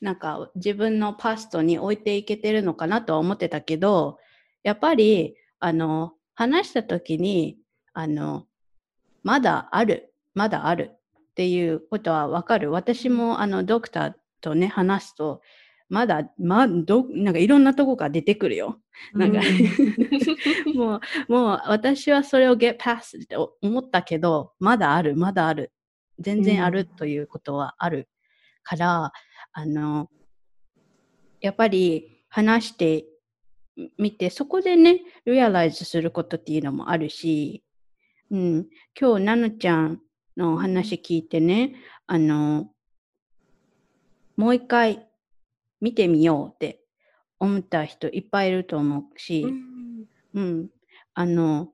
[0.00, 4.20] なんか自分のパストに置いていけてるのかなとは思ってたけど、
[4.62, 7.58] やっぱり、あの、話した時に、
[7.94, 8.46] あの、
[9.24, 10.97] まだある、まだある
[11.38, 12.72] っていうことはわかる。
[12.72, 15.40] 私も、あの、ドクターとね、話すと、
[15.88, 18.80] まだ、ま、ど、なんかいろんなとこから出てくるよ。
[19.12, 19.38] なんか
[20.74, 20.96] も
[21.28, 25.70] う、もう私はそれを get past って思ったけど、まだある、まだある。
[26.18, 28.08] 全然あるということはある
[28.64, 29.12] から、
[29.52, 30.10] あの、
[31.40, 33.06] やっぱり話して
[33.96, 37.62] みて、そこでね、realize することっていうのもあるし、
[38.32, 38.66] うん、
[39.00, 40.02] 今日、なのちゃん
[40.38, 41.74] のお話聞いてね、
[42.06, 42.70] あの、
[44.36, 45.08] もう一回
[45.80, 46.80] 見てみようって
[47.40, 49.44] 思った人いっぱいいると思うし、
[50.34, 50.70] うん。
[51.14, 51.72] あの、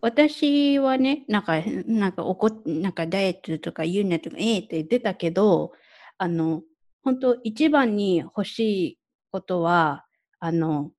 [0.00, 5.72] 私はね、なんか、なんか怒っ、なんかダイエットとか言うねとか、ええって言ってたけど、
[6.18, 6.62] あの、
[7.04, 8.98] 本当一番に欲しい
[9.30, 10.04] ことは、
[10.40, 10.90] あの、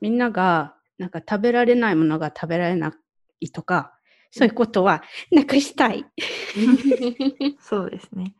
[0.00, 2.94] みんなが、なんか食べられないものが食べられな
[3.40, 3.99] いとか、
[4.32, 6.06] そういうことはなくしたい。
[7.60, 8.34] そうですね。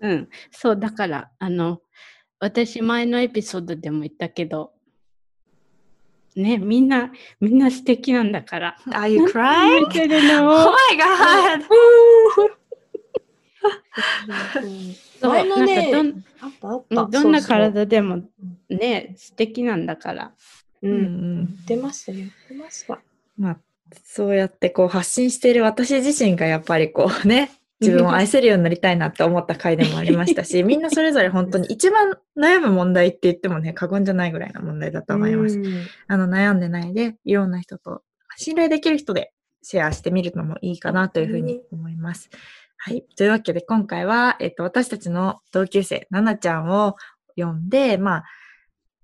[0.00, 0.28] うん。
[0.50, 1.80] そう、だから、あの、
[2.38, 4.72] 私前のエピソードでも言ったけど、
[6.36, 8.76] ね、みんな、みんな素敵なんだから。
[8.86, 9.84] Are you crying?
[9.84, 10.70] Oh の？
[10.70, 11.64] My god!
[15.20, 15.90] そう前のなん
[16.90, 18.22] どんどんな体でも
[18.68, 20.32] ね、素敵なんだから。
[20.82, 20.88] う。
[20.88, 22.26] うんん出ましたよ。
[22.48, 23.00] 出ました。
[23.36, 23.58] まあ、
[24.04, 35.58] そうやってこう発信している私自身がやっぱりこうね、自分を愛せるようになりたいなって思った回でもありましたし、 みんなそれぞれ本当に一番悩む問題って言ってもね、過言じゃないぐらいの問題だと思います。
[35.58, 38.02] うんあの、悩んでないで、いろんな人と、
[38.36, 39.32] 信頼できる人で
[39.62, 42.30] シェアしてみるのもいいかなというふうに思います。
[42.76, 43.04] はい。
[43.16, 46.96] というわけで、今回は、えっと、私たちの同級生、ななちゃんを
[47.36, 48.24] 呼んで、まあ、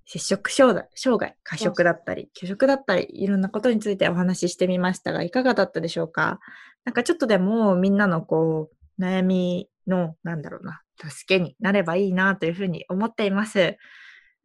[0.06, 6.40] 接触障害、障害過食だったり、拒食だったり、いろんなことについてお話ししてみましたが、いかがだったでしょうか？
[6.84, 13.76] なんかちょっとでもみんなのこう、悩みの、なんだろうな、助けになればいいなというふうに思っています。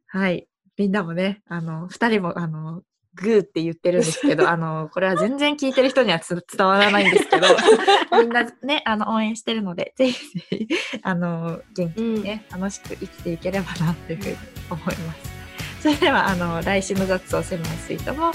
[0.06, 0.48] はい。
[0.76, 2.82] みんなもね、あの、二人も、あの、
[3.14, 7.46] グーって言ってるんですけど、 あの、これは全然聞いてる人にはつ伝わらないんですけど、
[8.22, 10.68] みんなね、あの、応援してるので、ぜひぜひ、
[11.02, 14.36] あの、元気にね、楽しく生きていければな、というふうに
[14.70, 15.39] 思います。
[15.80, 18.32] それでは、あの、来週の雑草狭いスイートも、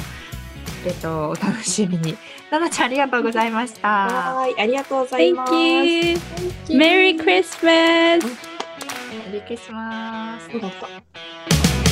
[0.86, 2.18] えっと、お楽しみに。
[2.52, 3.88] ななちゃん、ありがとうございました。
[3.88, 5.54] はーい、ありがとうございます。
[5.54, 6.16] Thank you!
[6.16, 6.78] Thank you.
[6.78, 8.26] Merry Christmas!
[9.26, 10.52] メリークリスマス。
[10.52, 11.85] よかった。